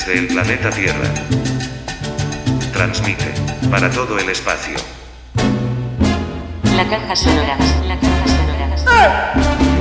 desde 0.00 0.18
el 0.18 0.26
planeta 0.28 0.70
Tierra. 0.70 1.12
Transmite 2.72 3.34
para 3.70 3.90
todo 3.90 4.18
el 4.18 4.28
espacio. 4.30 4.76
La 6.74 6.88
caja 6.88 7.16
sonora. 7.16 7.58
La 7.86 7.98
caja 7.98 8.26
sonora. 8.26 9.34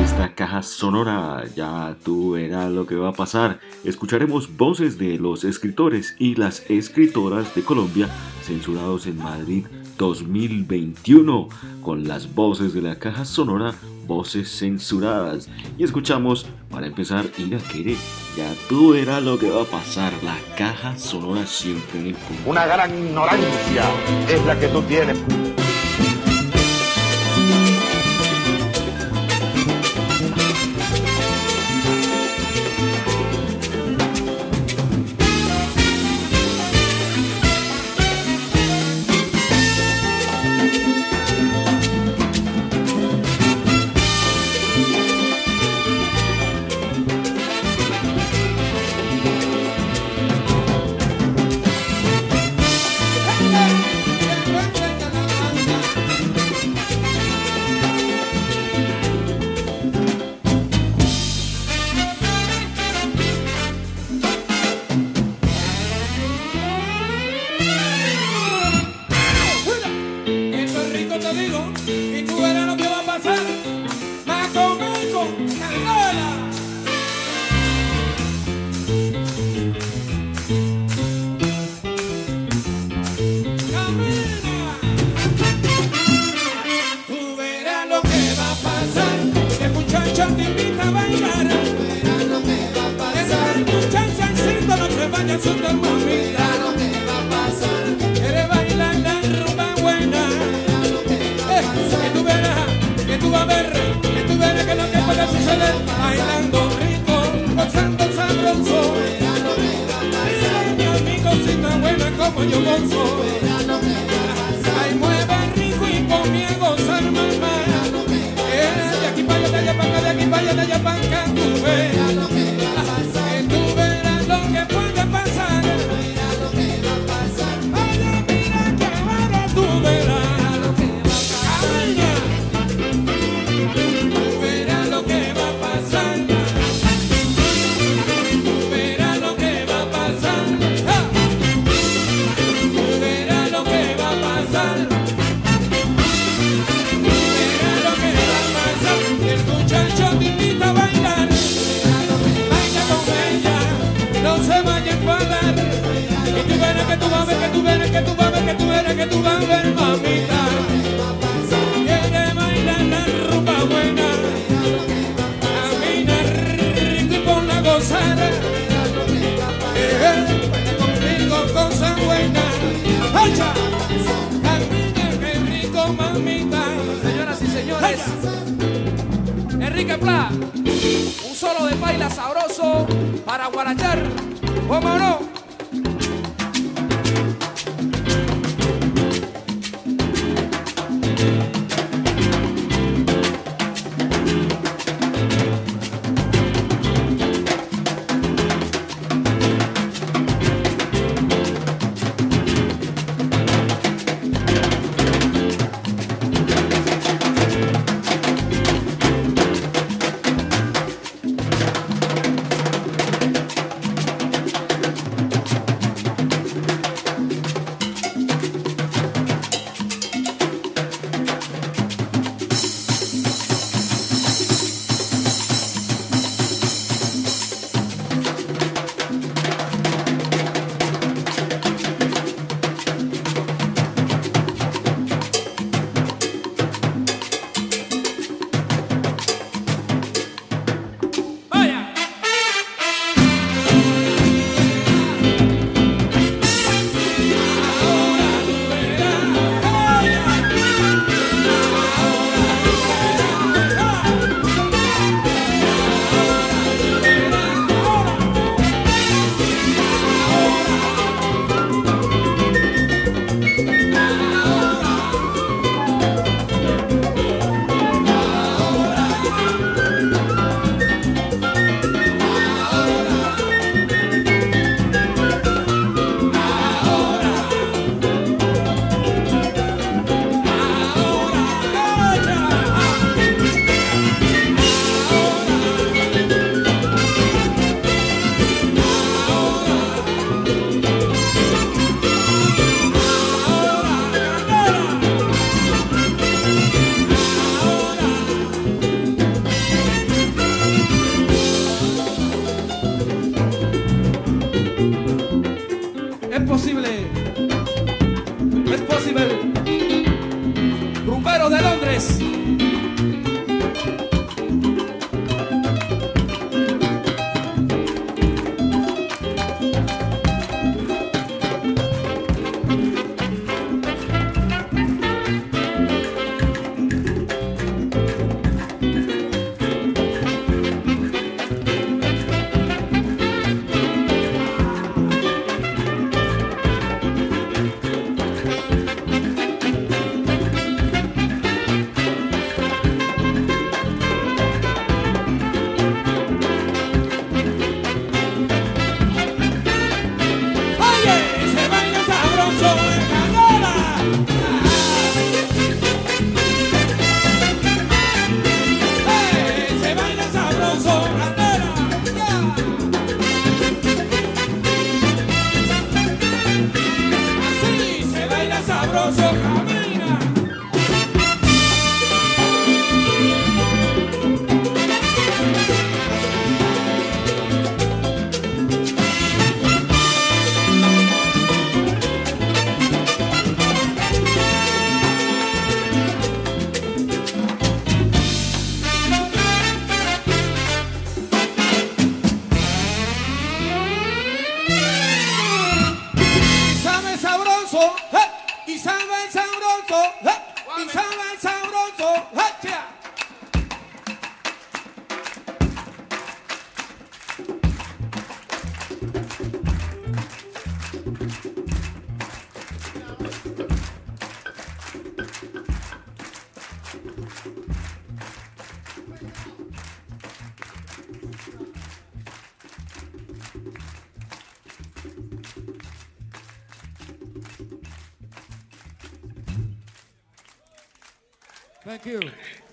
Esta 0.03 0.35
caja 0.35 0.61
sonora, 0.61 1.43
ya 1.55 1.95
tú 2.03 2.31
verás 2.31 2.69
lo 2.69 2.85
que 2.85 2.95
va 2.95 3.09
a 3.09 3.13
pasar. 3.13 3.59
Escucharemos 3.85 4.57
voces 4.57 4.97
de 4.97 5.17
los 5.17 5.43
escritores 5.45 6.15
y 6.19 6.35
las 6.35 6.63
escritoras 6.69 7.55
de 7.55 7.63
Colombia 7.63 8.09
censurados 8.43 9.07
en 9.07 9.17
Madrid 9.17 9.65
2021 9.99 11.49
con 11.83 12.07
las 12.07 12.33
voces 12.33 12.73
de 12.73 12.81
la 12.81 12.97
caja 12.97 13.25
sonora 13.25 13.75
voces 14.09 14.49
censuradas. 14.49 15.47
Y 15.77 15.83
escuchamos, 15.83 16.47
para 16.71 16.87
empezar, 16.87 17.25
Ira 17.37 17.59
Quere. 17.71 17.95
Ya 18.35 18.51
tú 18.67 18.93
verás 18.93 19.21
lo 19.21 19.37
que 19.37 19.51
va 19.51 19.61
a 19.61 19.65
pasar. 19.65 20.11
La 20.23 20.35
caja 20.57 20.97
sonora 20.97 21.45
siempre 21.45 21.99
en 21.99 22.07
el 22.07 22.15
punto. 22.15 22.49
Una 22.49 22.65
gran 22.65 22.91
ignorancia 22.97 23.83
es 24.27 24.43
la 24.45 24.59
que 24.59 24.67
tú 24.69 24.81
tienes. 24.81 25.17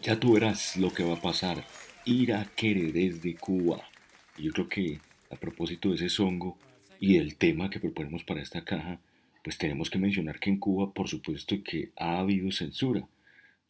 Ya 0.02 0.20
tú 0.20 0.34
verás 0.34 0.76
lo 0.76 0.92
que 0.92 1.02
va 1.02 1.14
a 1.14 1.22
pasar. 1.22 1.64
Ira 2.04 2.46
Quere 2.54 2.92
desde 2.92 3.34
Cuba. 3.34 3.82
Yo 4.36 4.52
creo 4.52 4.68
que 4.68 5.00
a 5.30 5.36
propósito 5.36 5.88
de 5.88 5.94
ese 5.94 6.10
songo 6.10 6.58
y 7.00 7.16
del 7.16 7.36
tema 7.36 7.70
que 7.70 7.80
proponemos 7.80 8.24
para 8.24 8.42
esta 8.42 8.62
caja, 8.62 9.00
pues 9.42 9.56
tenemos 9.56 9.88
que 9.88 9.98
mencionar 9.98 10.38
que 10.38 10.50
en 10.50 10.58
Cuba, 10.58 10.92
por 10.92 11.08
supuesto, 11.08 11.56
que 11.64 11.92
ha 11.96 12.18
habido 12.18 12.52
censura, 12.52 13.08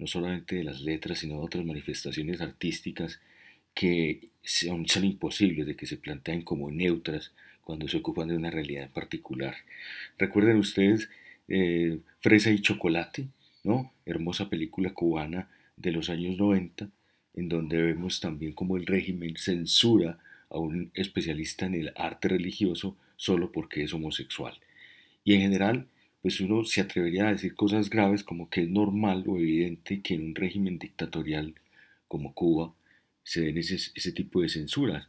no 0.01 0.09
solamente 0.09 0.57
de 0.57 0.65
las 0.65 0.81
letras, 0.81 1.21
sino 1.21 1.35
de 1.35 1.45
otras 1.45 1.65
manifestaciones 1.65 2.41
artísticas 2.41 3.21
que 3.73 4.31
son, 4.43 4.89
son 4.89 5.05
imposibles 5.05 5.65
de 5.65 5.77
que 5.77 5.87
se 5.87 5.97
planteen 5.97 6.43
como 6.43 6.73
neutras 6.73 7.31
cuando 7.63 7.87
se 7.87 7.99
ocupan 7.99 8.27
de 8.27 8.37
una 8.37 8.51
realidad 8.51 8.87
en 8.87 8.91
particular. 8.91 9.55
Recuerden 10.19 10.57
ustedes 10.57 11.09
eh, 11.47 11.99
Fresa 12.19 12.51
y 12.51 12.61
Chocolate, 12.61 13.29
¿no? 13.67 13.93
Hermosa 14.07 14.49
película 14.49 14.95
cubana 14.95 15.51
de 15.77 15.91
los 15.91 16.09
años 16.09 16.39
90, 16.39 16.89
en 17.35 17.49
donde 17.49 17.83
vemos 17.83 18.21
también 18.21 18.53
como 18.53 18.77
el 18.77 18.87
régimen 18.87 19.37
censura 19.37 20.19
a 20.49 20.59
un 20.59 20.93
especialista 20.95 21.67
en 21.67 21.75
el 21.75 21.93
arte 21.97 22.29
religioso 22.29 22.97
solo 23.17 23.51
porque 23.51 23.83
es 23.83 23.93
homosexual. 23.93 24.55
Y 25.25 25.35
en 25.35 25.41
general, 25.41 25.89
pues 26.23 26.41
uno 26.41 26.65
se 26.65 26.81
atrevería 26.81 27.27
a 27.27 27.33
decir 27.33 27.55
cosas 27.55 27.91
graves 27.91 28.23
como 28.23 28.49
que 28.49 28.63
es 28.63 28.69
normal 28.69 29.25
o 29.27 29.37
evidente 29.37 30.01
que 30.01 30.15
en 30.15 30.27
un 30.27 30.35
régimen 30.37 30.79
dictatorial 30.79 31.55
como 32.07 32.35
Cuba 32.35 32.73
se 33.25 33.41
den 33.41 33.59
ese, 33.59 33.75
ese 33.75 34.13
tipo 34.13 34.41
de 34.41 34.49
censuras, 34.49 35.09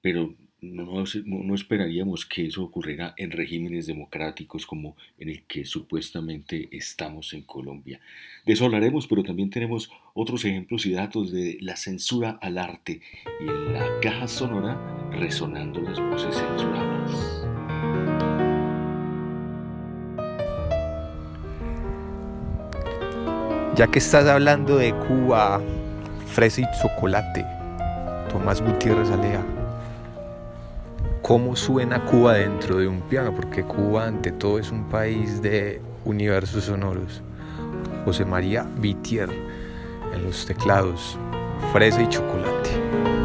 pero 0.00 0.36
no, 0.62 1.04
no, 1.24 1.54
esperaríamos 1.56 2.24
que 2.24 2.46
eso 2.46 2.62
ocurriera 2.62 3.14
en 3.16 3.32
regímenes 3.32 3.86
democráticos 3.86 4.64
como 4.64 4.96
en 5.18 5.28
el 5.28 5.42
que 5.42 5.64
supuestamente 5.64 6.68
estamos 6.70 7.32
en 7.32 7.42
Colombia. 7.42 8.00
De 8.46 8.52
eso 8.52 8.64
hablaremos, 8.64 9.08
pero 9.08 9.24
también 9.24 9.50
tenemos 9.50 9.90
otros 10.14 10.44
ejemplos 10.44 10.86
y 10.86 10.92
datos 10.92 11.32
de 11.32 11.58
la 11.60 11.76
censura 11.76 12.38
al 12.40 12.58
arte 12.58 13.00
y 13.40 13.48
en 13.48 13.72
la 13.72 13.88
caja 14.00 14.28
sonora 14.28 15.10
resonando 15.10 15.80
las 15.80 15.98
voces 15.98 16.36
censuradas. 16.36 17.42
Ya 23.76 23.88
que 23.88 23.98
estás 23.98 24.26
hablando 24.28 24.76
de 24.76 24.92
Cuba, 25.08 25.60
fresa 26.26 26.60
y 26.60 26.64
chocolate, 26.80 27.44
Tomás 28.30 28.62
Gutiérrez 28.62 29.10
Alea, 29.10 29.61
¿cómo 31.22 31.54
suena 31.54 32.04
Cuba 32.04 32.34
dentro 32.34 32.78
de 32.78 32.88
un 32.88 33.00
piano? 33.02 33.32
Porque 33.34 33.62
Cuba 33.62 34.06
ante 34.06 34.32
todo 34.32 34.58
es 34.58 34.70
un 34.70 34.84
país 34.84 35.40
de 35.40 35.80
universos 36.04 36.64
sonoros. 36.64 37.22
José 38.04 38.24
María 38.24 38.66
Vitier 38.78 39.30
en 40.12 40.24
los 40.24 40.44
teclados, 40.44 41.16
fresa 41.72 42.02
y 42.02 42.08
chocolate. 42.08 43.21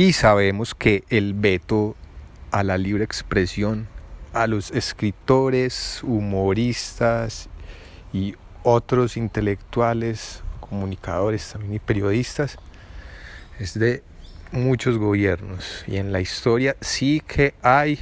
Y 0.00 0.14
sabemos 0.14 0.74
que 0.74 1.04
el 1.10 1.34
veto 1.34 1.94
a 2.52 2.64
la 2.64 2.78
libre 2.78 3.04
expresión, 3.04 3.86
a 4.32 4.46
los 4.46 4.70
escritores, 4.70 6.00
humoristas 6.02 7.50
y 8.10 8.34
otros 8.62 9.18
intelectuales, 9.18 10.42
comunicadores 10.60 11.52
también 11.52 11.74
y 11.74 11.78
periodistas, 11.80 12.56
es 13.58 13.78
de 13.78 14.02
muchos 14.52 14.96
gobiernos. 14.96 15.84
Y 15.86 15.98
en 15.98 16.12
la 16.12 16.22
historia 16.22 16.78
sí 16.80 17.20
que 17.20 17.52
hay 17.60 17.98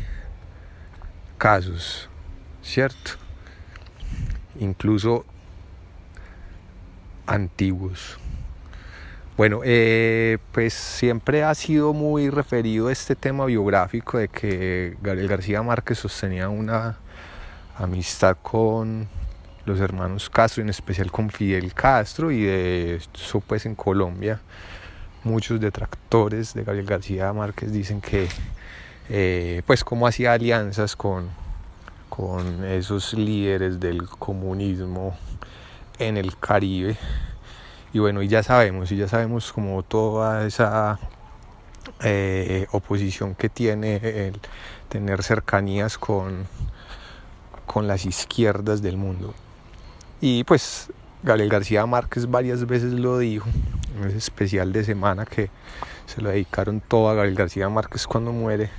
casos, 1.36 2.08
¿cierto? 2.62 3.14
Incluso 4.60 5.26
antiguos. 7.26 8.20
Bueno, 9.38 9.60
eh, 9.62 10.38
pues 10.50 10.74
siempre 10.74 11.44
ha 11.44 11.54
sido 11.54 11.92
muy 11.92 12.28
referido 12.28 12.90
este 12.90 13.14
tema 13.14 13.44
biográfico 13.44 14.18
de 14.18 14.26
que 14.26 14.96
Gabriel 15.00 15.28
García 15.28 15.62
Márquez 15.62 16.00
sostenía 16.00 16.48
una 16.48 16.96
amistad 17.76 18.36
con 18.42 19.06
los 19.64 19.78
hermanos 19.78 20.28
Castro, 20.28 20.64
en 20.64 20.70
especial 20.70 21.12
con 21.12 21.30
Fidel 21.30 21.72
Castro, 21.72 22.32
y 22.32 22.42
de 22.42 22.96
eso 22.96 23.38
pues 23.38 23.64
en 23.64 23.76
Colombia 23.76 24.40
muchos 25.22 25.60
detractores 25.60 26.52
de 26.52 26.64
Gabriel 26.64 26.86
García 26.86 27.32
Márquez 27.32 27.70
dicen 27.70 28.00
que 28.00 28.26
eh, 29.08 29.62
pues 29.66 29.84
como 29.84 30.08
hacía 30.08 30.32
alianzas 30.32 30.96
con, 30.96 31.28
con 32.08 32.64
esos 32.64 33.14
líderes 33.14 33.78
del 33.78 34.08
comunismo 34.08 35.16
en 36.00 36.16
el 36.16 36.36
Caribe 36.36 36.96
y 37.92 37.98
bueno, 37.98 38.22
y 38.22 38.28
ya 38.28 38.42
sabemos, 38.42 38.92
y 38.92 38.96
ya 38.96 39.08
sabemos 39.08 39.52
como 39.52 39.82
toda 39.82 40.46
esa 40.46 40.98
eh, 42.02 42.66
oposición 42.72 43.34
que 43.34 43.48
tiene 43.48 43.96
el 43.96 44.40
tener 44.88 45.22
cercanías 45.22 45.98
con, 45.98 46.46
con 47.66 47.86
las 47.86 48.04
izquierdas 48.04 48.82
del 48.82 48.96
mundo. 48.96 49.34
Y 50.20 50.44
pues 50.44 50.92
Gabriel 51.22 51.48
García 51.48 51.86
Márquez 51.86 52.30
varias 52.30 52.66
veces 52.66 52.92
lo 52.92 53.18
dijo, 53.18 53.48
en 53.96 54.08
ese 54.08 54.18
especial 54.18 54.72
de 54.72 54.84
semana 54.84 55.24
que 55.24 55.50
se 56.06 56.20
lo 56.20 56.30
dedicaron 56.30 56.80
todo 56.80 57.08
a 57.08 57.14
Gabriel 57.14 57.36
García 57.36 57.68
Márquez 57.68 58.06
cuando 58.06 58.32
muere 58.32 58.70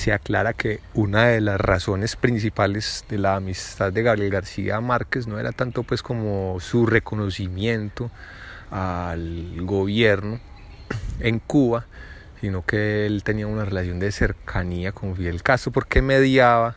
se 0.00 0.14
aclara 0.14 0.54
que 0.54 0.80
una 0.94 1.26
de 1.26 1.42
las 1.42 1.60
razones 1.60 2.16
principales 2.16 3.04
de 3.10 3.18
la 3.18 3.36
amistad 3.36 3.92
de 3.92 4.02
Gabriel 4.02 4.30
García 4.30 4.80
Márquez 4.80 5.26
no 5.26 5.38
era 5.38 5.52
tanto 5.52 5.82
pues 5.82 6.02
como 6.02 6.58
su 6.58 6.86
reconocimiento 6.86 8.10
al 8.70 9.56
gobierno 9.60 10.40
en 11.18 11.38
Cuba, 11.38 11.84
sino 12.40 12.64
que 12.64 13.04
él 13.04 13.22
tenía 13.24 13.46
una 13.46 13.66
relación 13.66 14.00
de 14.00 14.10
cercanía 14.10 14.92
con 14.92 15.14
Fidel 15.16 15.42
Castro 15.42 15.70
porque 15.70 16.00
mediaba 16.00 16.76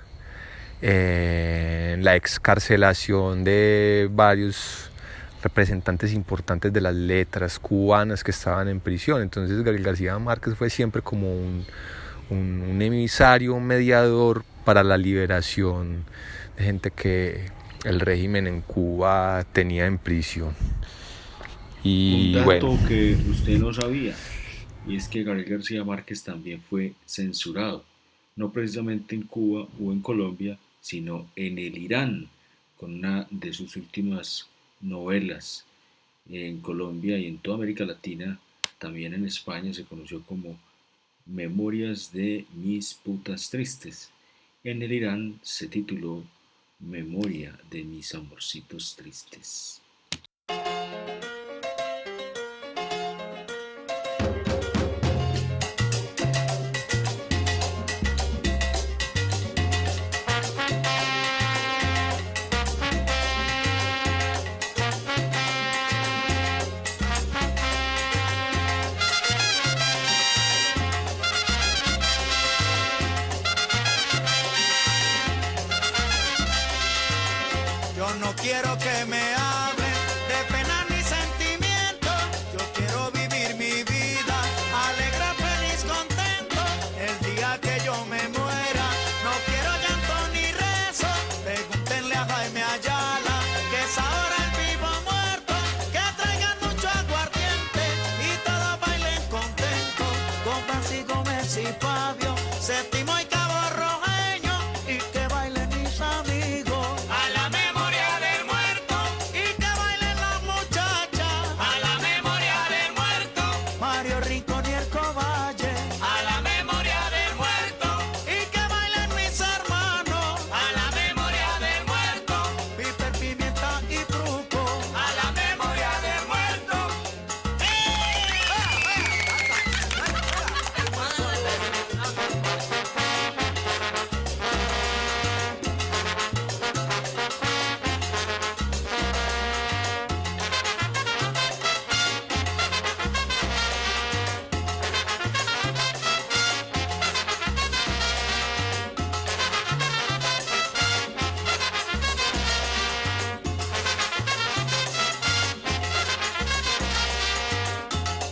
eh, 0.82 1.96
la 2.02 2.18
excarcelación 2.18 3.46
de 3.46 4.10
varios 4.12 4.92
representantes 5.42 6.12
importantes 6.12 6.74
de 6.74 6.82
las 6.82 6.94
letras 6.94 7.58
cubanas 7.58 8.22
que 8.22 8.32
estaban 8.32 8.68
en 8.68 8.82
prisión. 8.82 9.22
Entonces 9.22 9.60
Gabriel 9.60 9.84
García 9.86 10.20
Márquez 10.20 10.56
fue 10.56 10.70
siempre 10.70 11.02
como 11.02 11.34
un, 11.34 11.66
un, 12.30 12.82
emisario, 12.82 13.56
un 13.56 13.66
mediador 13.66 14.44
para 14.66 14.84
la 14.84 14.98
liberación 14.98 16.06
de 16.58 16.64
gente 16.64 16.92
que 16.92 17.46
el 17.84 18.00
régimen 18.00 18.48
en 18.48 18.62
Cuba 18.62 19.46
tenía 19.52 19.86
en 19.86 19.98
prisión. 19.98 20.56
Y 21.84 22.36
un 22.36 22.46
dato 22.46 22.78
que 22.88 23.18
usted 23.30 23.60
no 23.60 23.74
sabía, 23.74 24.16
y 24.88 24.96
es 24.96 25.08
que 25.08 25.24
Gabriel 25.24 25.50
García 25.50 25.84
Márquez 25.84 26.24
también 26.24 26.62
fue 26.62 26.94
censurado, 27.06 27.84
no 28.36 28.52
precisamente 28.52 29.16
en 29.16 29.24
Cuba 29.24 29.68
o 29.82 29.92
en 29.92 30.02
Colombia, 30.02 30.58
sino 30.80 31.28
en 31.36 31.58
el 31.60 31.78
Irán, 31.78 32.30
con 32.78 32.96
una 32.96 33.28
de 33.30 33.54
sus 33.54 33.76
últimas 33.76 34.48
novelas 34.82 35.66
en 36.30 36.60
Colombia 36.60 37.18
y 37.18 37.28
en 37.28 37.38
toda 37.38 37.58
América 37.58 37.86
Latina, 37.86 38.40
también 38.78 39.14
en 39.14 39.26
España 39.26 39.74
se 39.74 39.84
conoció 39.84 40.22
como 40.24 40.58
Memorias 41.26 42.12
de 42.12 42.46
mis 42.54 42.94
putas 42.94 43.50
tristes. 43.50 44.12
En 44.64 44.82
el 44.82 44.92
Irán 44.92 45.40
se 45.42 45.68
tituló 45.68 46.24
Memoria 46.80 47.58
de 47.72 47.84
mis 47.84 48.14
amorcitos 48.14 48.96
tristes. 48.96 49.82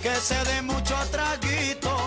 que 0.02 0.16
se 0.16 0.36
dé 0.46 0.62
mucho 0.64 0.96
traguito. 1.12 2.01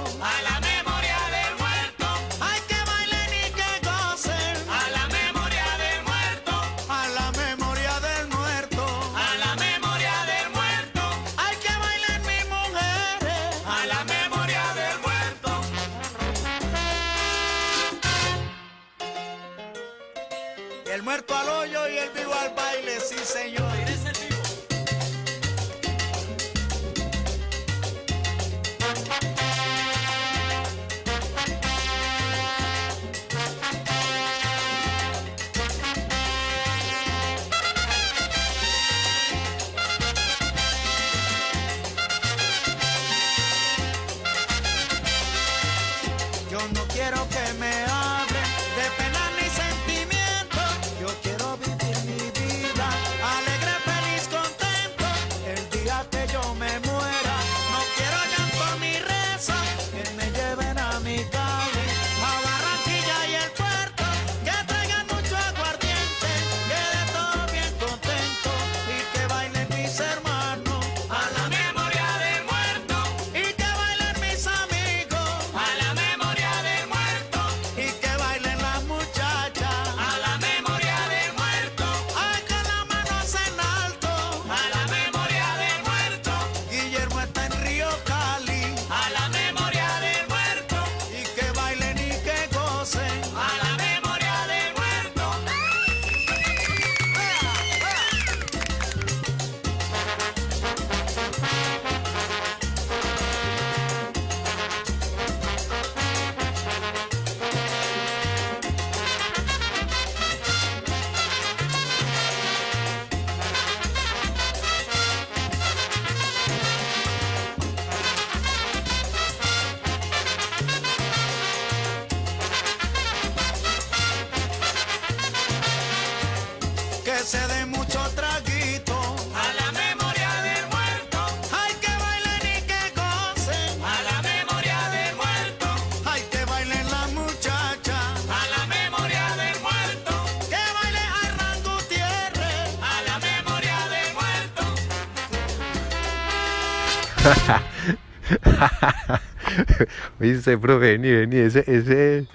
Oíste, 150.21 150.59
profe, 150.59 150.93
vení, 150.99 151.13
vení, 151.13 151.37
ese, 151.37 151.65
ese, 151.67 152.27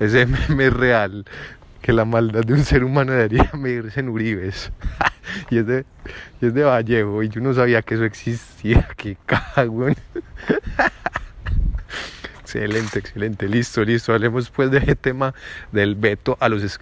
ese 0.00 0.26
meme 0.26 0.70
real. 0.70 1.24
Que 1.80 1.92
la 1.92 2.04
maldad 2.04 2.42
de 2.42 2.52
un 2.54 2.64
ser 2.64 2.82
humano 2.84 3.12
debería 3.12 3.50
medirse 3.56 4.00
en 4.00 4.08
Uribes. 4.08 4.72
y, 5.50 5.58
es 5.58 5.66
de, 5.66 5.84
y 6.40 6.46
es 6.46 6.54
de 6.54 6.64
Vallejo, 6.64 7.22
y 7.22 7.28
yo 7.28 7.40
no 7.40 7.54
sabía 7.54 7.82
que 7.82 7.94
eso 7.94 8.04
existía. 8.04 8.88
Qué 8.96 9.16
cagón. 9.26 9.94
Excelente, 12.46 13.00
excelente. 13.00 13.48
Listo, 13.48 13.84
listo. 13.84 14.12
Hablemos 14.12 14.50
pues 14.50 14.70
de 14.70 14.78
ese 14.78 14.94
tema 14.94 15.34
del 15.72 15.96
veto 15.96 16.36
a 16.38 16.48
los, 16.48 16.78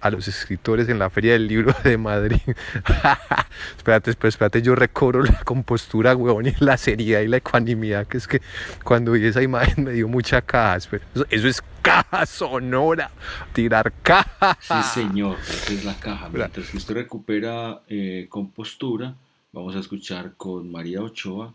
a 0.00 0.10
los 0.10 0.26
escritores 0.28 0.88
en 0.88 0.98
la 0.98 1.08
Feria 1.08 1.34
del 1.34 1.46
Libro 1.46 1.72
de 1.84 1.96
Madrid. 1.96 2.40
espérate, 3.76 4.10
espérate, 4.10 4.28
espérate, 4.28 4.62
yo 4.62 4.74
recobro 4.74 5.22
la 5.22 5.40
compostura, 5.44 6.16
huevón, 6.16 6.48
y 6.48 6.54
la 6.58 6.76
seriedad 6.76 7.20
y 7.20 7.28
la 7.28 7.36
ecuanimidad, 7.36 8.08
que 8.08 8.16
es 8.16 8.26
que 8.26 8.42
cuando 8.82 9.12
vi 9.12 9.24
esa 9.24 9.40
imagen 9.40 9.84
me 9.84 9.92
dio 9.92 10.08
mucha 10.08 10.42
caja. 10.42 10.76
Eso, 10.78 10.96
eso 11.30 11.48
es 11.48 11.62
caja 11.80 12.26
sonora, 12.26 13.12
tirar 13.52 13.92
caja. 14.02 14.58
Sí, 14.60 15.00
señor, 15.00 15.36
esa 15.48 15.72
es 15.74 15.84
la 15.84 15.94
caja. 15.94 16.28
Mientras 16.28 16.70
que 16.70 16.76
usted 16.76 16.94
recupera 16.94 17.82
eh, 17.86 18.26
compostura, 18.28 19.14
vamos 19.52 19.76
a 19.76 19.78
escuchar 19.78 20.34
con 20.36 20.72
María 20.72 21.02
Ochoa 21.02 21.54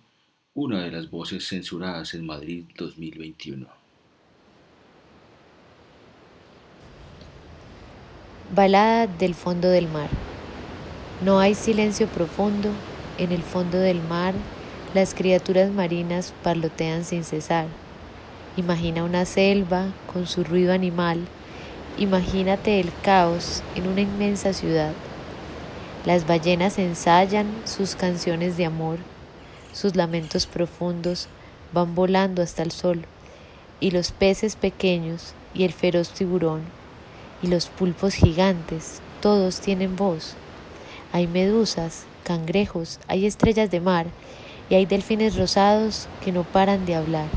una 0.62 0.82
de 0.82 0.91
las 0.91 1.10
voces 1.10 1.48
censuradas 1.48 2.13
en 2.13 2.26
Madrid 2.26 2.65
2021. 2.78 3.65
Balada 8.54 9.08
del 9.08 9.36
fondo 9.36 9.69
del 9.69 9.88
mar. 9.88 10.10
No 11.24 11.39
hay 11.39 11.56
silencio 11.56 12.08
profundo, 12.08 12.72
en 13.17 13.32
el 13.32 13.41
fondo 13.41 13.78
del 13.78 14.02
mar 14.04 14.34
las 14.93 15.13
criaturas 15.13 15.72
marinas 15.72 16.34
parlotean 16.43 17.06
sin 17.06 17.24
cesar. 17.24 17.67
Imagina 18.58 19.06
una 19.06 19.24
selva 19.24 19.93
con 20.12 20.28
su 20.28 20.43
ruido 20.43 20.74
animal, 20.74 21.19
imagínate 21.98 22.82
el 22.82 22.91
caos 23.02 23.63
en 23.76 23.88
una 23.88 24.02
inmensa 24.02 24.52
ciudad. 24.52 24.91
Las 26.06 26.28
ballenas 26.28 26.80
ensayan 26.80 27.48
sus 27.63 27.95
canciones 27.95 28.58
de 28.58 28.65
amor, 28.65 29.00
sus 29.74 29.96
lamentos 29.96 30.46
profundos 30.46 31.28
van 31.74 31.96
volando 31.96 32.42
hasta 32.42 32.64
el 32.64 32.72
sol, 32.72 33.06
y 33.80 33.92
los 33.92 34.12
peces 34.12 34.56
pequeños 34.56 35.34
y 35.54 35.64
el 35.64 35.74
feroz 35.74 36.10
tiburón 36.10 36.62
y 37.42 37.48
los 37.48 37.68
pulpos 37.68 38.14
gigantes, 38.14 39.02
todos 39.22 39.60
tienen 39.60 39.96
voz. 39.96 40.34
Hay 41.12 41.28
medusas, 41.28 42.04
cangrejos, 42.24 43.00
hay 43.08 43.26
estrellas 43.26 43.72
de 43.72 43.80
mar 43.80 44.08
y 44.70 44.76
hay 44.76 44.86
delfines 44.86 45.36
rosados 45.36 46.08
que 46.24 46.32
no 46.32 46.44
paran 46.44 46.86
de 46.86 46.96
hablar. 46.96 47.28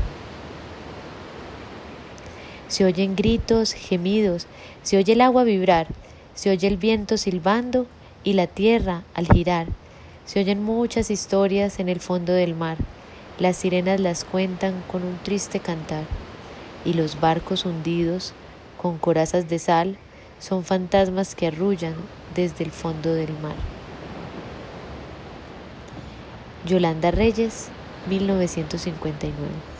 Se 2.67 2.85
oyen 2.85 3.15
gritos, 3.15 3.73
gemidos, 3.73 4.47
se 4.81 4.97
oye 4.97 5.13
el 5.13 5.21
agua 5.21 5.43
vibrar, 5.43 5.87
se 6.33 6.49
oye 6.49 6.67
el 6.67 6.77
viento 6.77 7.17
silbando 7.17 7.85
y 8.23 8.33
la 8.33 8.47
tierra 8.47 9.03
al 9.13 9.27
girar. 9.27 9.67
Se 10.25 10.39
oyen 10.39 10.63
muchas 10.63 11.11
historias 11.11 11.79
en 11.79 11.89
el 11.89 11.99
fondo 11.99 12.33
del 12.33 12.55
mar. 12.55 12.77
Las 13.39 13.57
sirenas 13.57 13.99
las 13.99 14.23
cuentan 14.23 14.81
con 14.89 15.03
un 15.03 15.17
triste 15.23 15.59
cantar. 15.59 16.05
Y 16.85 16.93
los 16.93 17.19
barcos 17.19 17.65
hundidos, 17.65 18.33
con 18.81 18.97
corazas 18.97 19.49
de 19.49 19.59
sal, 19.59 19.97
son 20.39 20.63
fantasmas 20.63 21.35
que 21.35 21.47
arrullan 21.47 21.95
desde 22.35 22.63
el 22.63 22.71
fondo 22.71 23.13
del 23.13 23.33
mar. 23.39 23.55
Yolanda 26.65 27.11
Reyes, 27.11 27.67
1959. 28.09 29.72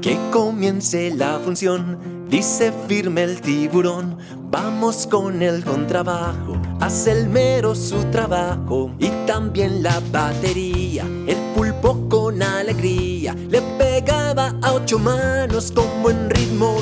Que 0.00 0.18
comience 0.30 1.10
la 1.14 1.38
función, 1.38 1.98
dice 2.28 2.72
firme 2.86 3.24
el 3.24 3.40
tiburón. 3.40 4.18
Vamos 4.50 5.08
con 5.08 5.42
el 5.42 5.64
contrabajo, 5.64 6.56
hace 6.80 7.10
el 7.12 7.28
mero 7.28 7.74
su 7.74 8.04
trabajo. 8.10 8.92
Y 8.98 9.08
también 9.26 9.82
la 9.82 10.00
batería, 10.12 11.04
el 11.26 11.38
pulpo 11.56 12.08
con 12.08 12.42
alegría. 12.42 13.34
Le 13.48 13.60
pegaba 13.78 14.54
a 14.62 14.72
ocho 14.72 14.98
manos 14.98 15.72
como 15.72 16.10
en 16.10 16.30
ritmo 16.30 16.76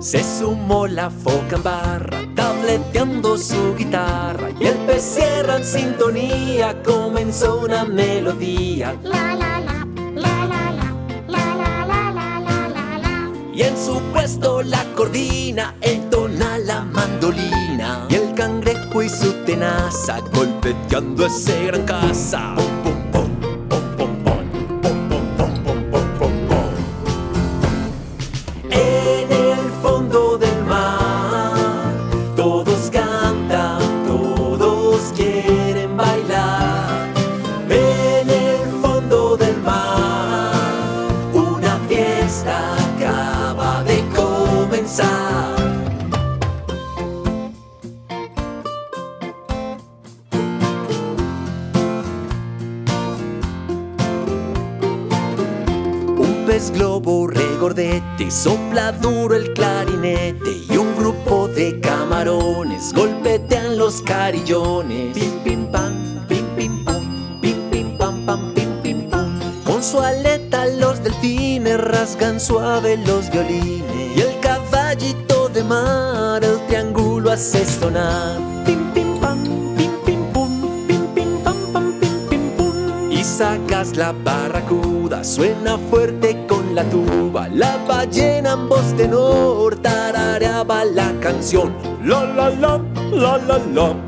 Se 0.00 0.24
sumó 0.24 0.86
la 0.86 1.10
foca 1.10 1.56
en 1.56 1.62
barra, 1.62 2.18
tableteando 2.34 3.36
su 3.36 3.76
guitarra 3.76 4.48
y 4.58 4.66
el 4.66 4.76
pez 4.86 5.02
cierra 5.02 5.58
en 5.58 5.64
sintonía, 5.64 6.82
comenzó 6.82 7.60
una 7.60 7.84
melodía. 7.84 8.96
Y 13.52 13.62
en 13.62 13.76
su 13.76 14.00
puesto 14.12 14.62
la 14.62 14.82
coordina, 14.96 15.74
entona 15.82 16.56
la 16.56 16.80
mandolina. 16.80 18.06
Y 18.08 18.14
el 18.14 18.34
cangrejo 18.34 19.02
y 19.02 19.10
su 19.10 19.30
tenaza, 19.44 20.20
golpeteando 20.32 21.26
ese 21.26 21.66
gran 21.66 21.84
casa. 21.84 22.54
Pum, 22.56 22.82
pum, 22.82 23.09
Pim 64.46 65.44
pim 65.44 65.66
pam, 65.70 66.24
pim 66.26 66.46
pim 66.56 66.84
pam, 66.84 67.38
pim 67.42 67.70
pim 67.70 67.96
pam 67.98 68.24
pam, 68.26 68.52
pim 68.54 68.82
pim 68.82 69.10
pam. 69.10 69.38
Con 69.64 69.82
su 69.82 70.00
aleta 70.00 70.66
los 70.66 71.02
delfines 71.04 71.78
rasgan 71.78 72.40
suave 72.40 72.96
los 73.06 73.30
violines 73.30 74.16
y 74.16 74.20
el 74.20 74.40
caballito 74.40 75.48
de 75.50 75.62
mar 75.62 76.42
el 76.42 76.58
triángulo 76.66 77.30
hace 77.30 77.64
sonar. 77.66 78.38
Pim 78.64 78.90
pim 78.94 79.20
pam, 79.20 79.44
pim 79.76 79.92
pim 80.06 80.24
pum, 80.32 80.86
pim 80.88 81.06
pim 81.14 81.38
pam 81.44 81.56
pam, 81.72 81.92
pim 82.00 82.28
pim 82.28 82.50
pum. 82.56 83.12
Y 83.12 83.22
sacas 83.22 83.96
la 83.96 84.12
barracuda, 84.12 85.22
suena 85.22 85.78
fuerte 85.90 86.46
con 86.48 86.74
la 86.74 86.82
tuba. 86.84 87.46
La 87.48 87.76
ballena 87.86 88.54
en 88.54 88.68
voz 88.68 88.96
tenor 88.96 89.76
tarareaba 89.76 90.86
la 90.86 91.12
canción. 91.20 91.74
La, 92.02 92.24
la 92.24 92.48
la 92.48 92.78
la. 92.78 92.80
La 93.12 93.36
la 93.38 93.99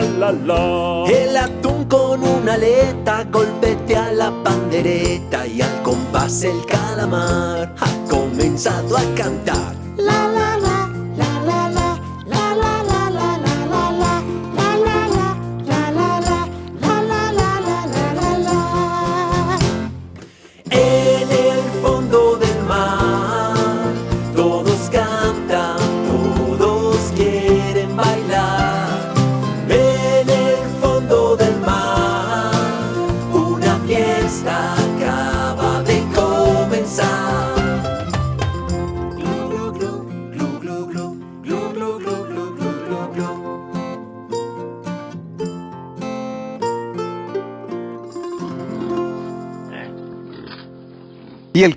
la 0.00 1.04
El 1.06 1.36
atún 1.36 1.84
con 1.84 2.22
una 2.22 2.54
aleta 2.54 3.24
golpetea 3.30 4.12
la 4.12 4.32
pandereta 4.42 5.46
y 5.46 5.60
al 5.60 5.82
compás 5.82 6.44
el 6.44 6.64
calamar 6.64 7.74
ha 7.78 8.08
comenzado 8.08 8.96
a 8.96 9.02
cantar. 9.14 9.81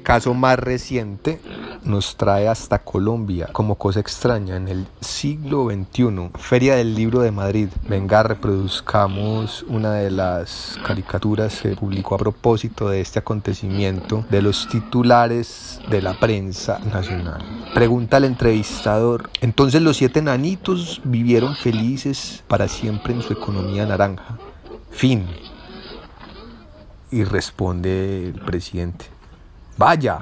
Caso 0.06 0.36
más 0.36 0.60
reciente 0.60 1.42
nos 1.84 2.16
trae 2.16 2.48
hasta 2.48 2.80
Colombia 2.80 3.50
como 3.52 3.76
cosa 3.76 4.00
extraña 4.00 4.56
en 4.56 4.68
el 4.68 4.86
siglo 5.02 5.68
XXI, 5.70 6.30
Feria 6.36 6.76
del 6.76 6.94
Libro 6.94 7.22
de 7.22 7.32
Madrid. 7.32 7.70
Venga, 7.90 8.22
reproduzcamos 8.22 9.64
una 9.68 9.94
de 9.94 10.12
las 10.12 10.80
caricaturas 10.86 11.60
que 11.60 11.76
publicó 11.76 12.16
a 12.16 12.20
propósito 12.20 12.88
de 12.88 13.02
este 13.02 13.18
acontecimiento 13.20 14.24
de 14.30 14.44
los 14.44 14.68
titulares 14.68 15.82
de 15.90 16.04
la 16.04 16.14
prensa 16.20 16.80
nacional. 16.80 17.44
Pregunta 17.74 18.18
al 18.18 18.26
entrevistador, 18.26 19.32
entonces 19.42 19.82
los 19.82 19.98
siete 19.98 20.22
nanitos 20.22 21.02
vivieron 21.04 21.56
felices 21.56 22.44
para 22.48 22.68
siempre 22.68 23.14
en 23.14 23.24
su 23.24 23.34
economía 23.34 23.88
naranja. 23.88 24.38
Fin. 24.92 25.26
Y 27.12 27.24
responde 27.24 28.28
el 28.28 28.42
presidente, 28.42 29.06
vaya, 29.78 30.20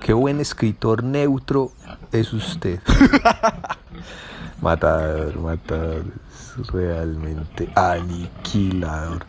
qué 0.00 0.12
buen 0.12 0.40
escritor 0.40 1.02
neutro 1.02 1.72
es 2.12 2.32
usted. 2.32 2.80
matador, 4.60 5.38
matador, 5.40 6.04
es 6.30 6.66
realmente 6.68 7.70
aniquilador. 7.74 9.26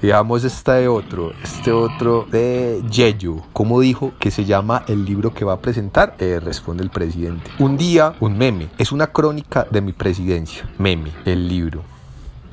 Digamos 0.00 0.42
este 0.42 0.88
otro, 0.88 1.32
este 1.44 1.70
otro 1.70 2.26
de 2.28 2.82
Yeyo. 2.90 3.36
¿Cómo 3.52 3.78
dijo 3.78 4.12
que 4.18 4.32
se 4.32 4.44
llama 4.44 4.82
el 4.88 5.04
libro 5.04 5.32
que 5.32 5.44
va 5.44 5.52
a 5.52 5.60
presentar? 5.60 6.16
Eh, 6.18 6.40
responde 6.42 6.82
el 6.82 6.90
presidente. 6.90 7.48
Un 7.60 7.76
día, 7.76 8.14
un 8.18 8.36
meme. 8.36 8.68
Es 8.78 8.90
una 8.90 9.06
crónica 9.06 9.64
de 9.70 9.80
mi 9.80 9.92
presidencia. 9.92 10.68
Meme, 10.76 11.12
el 11.24 11.46
libro. 11.46 11.84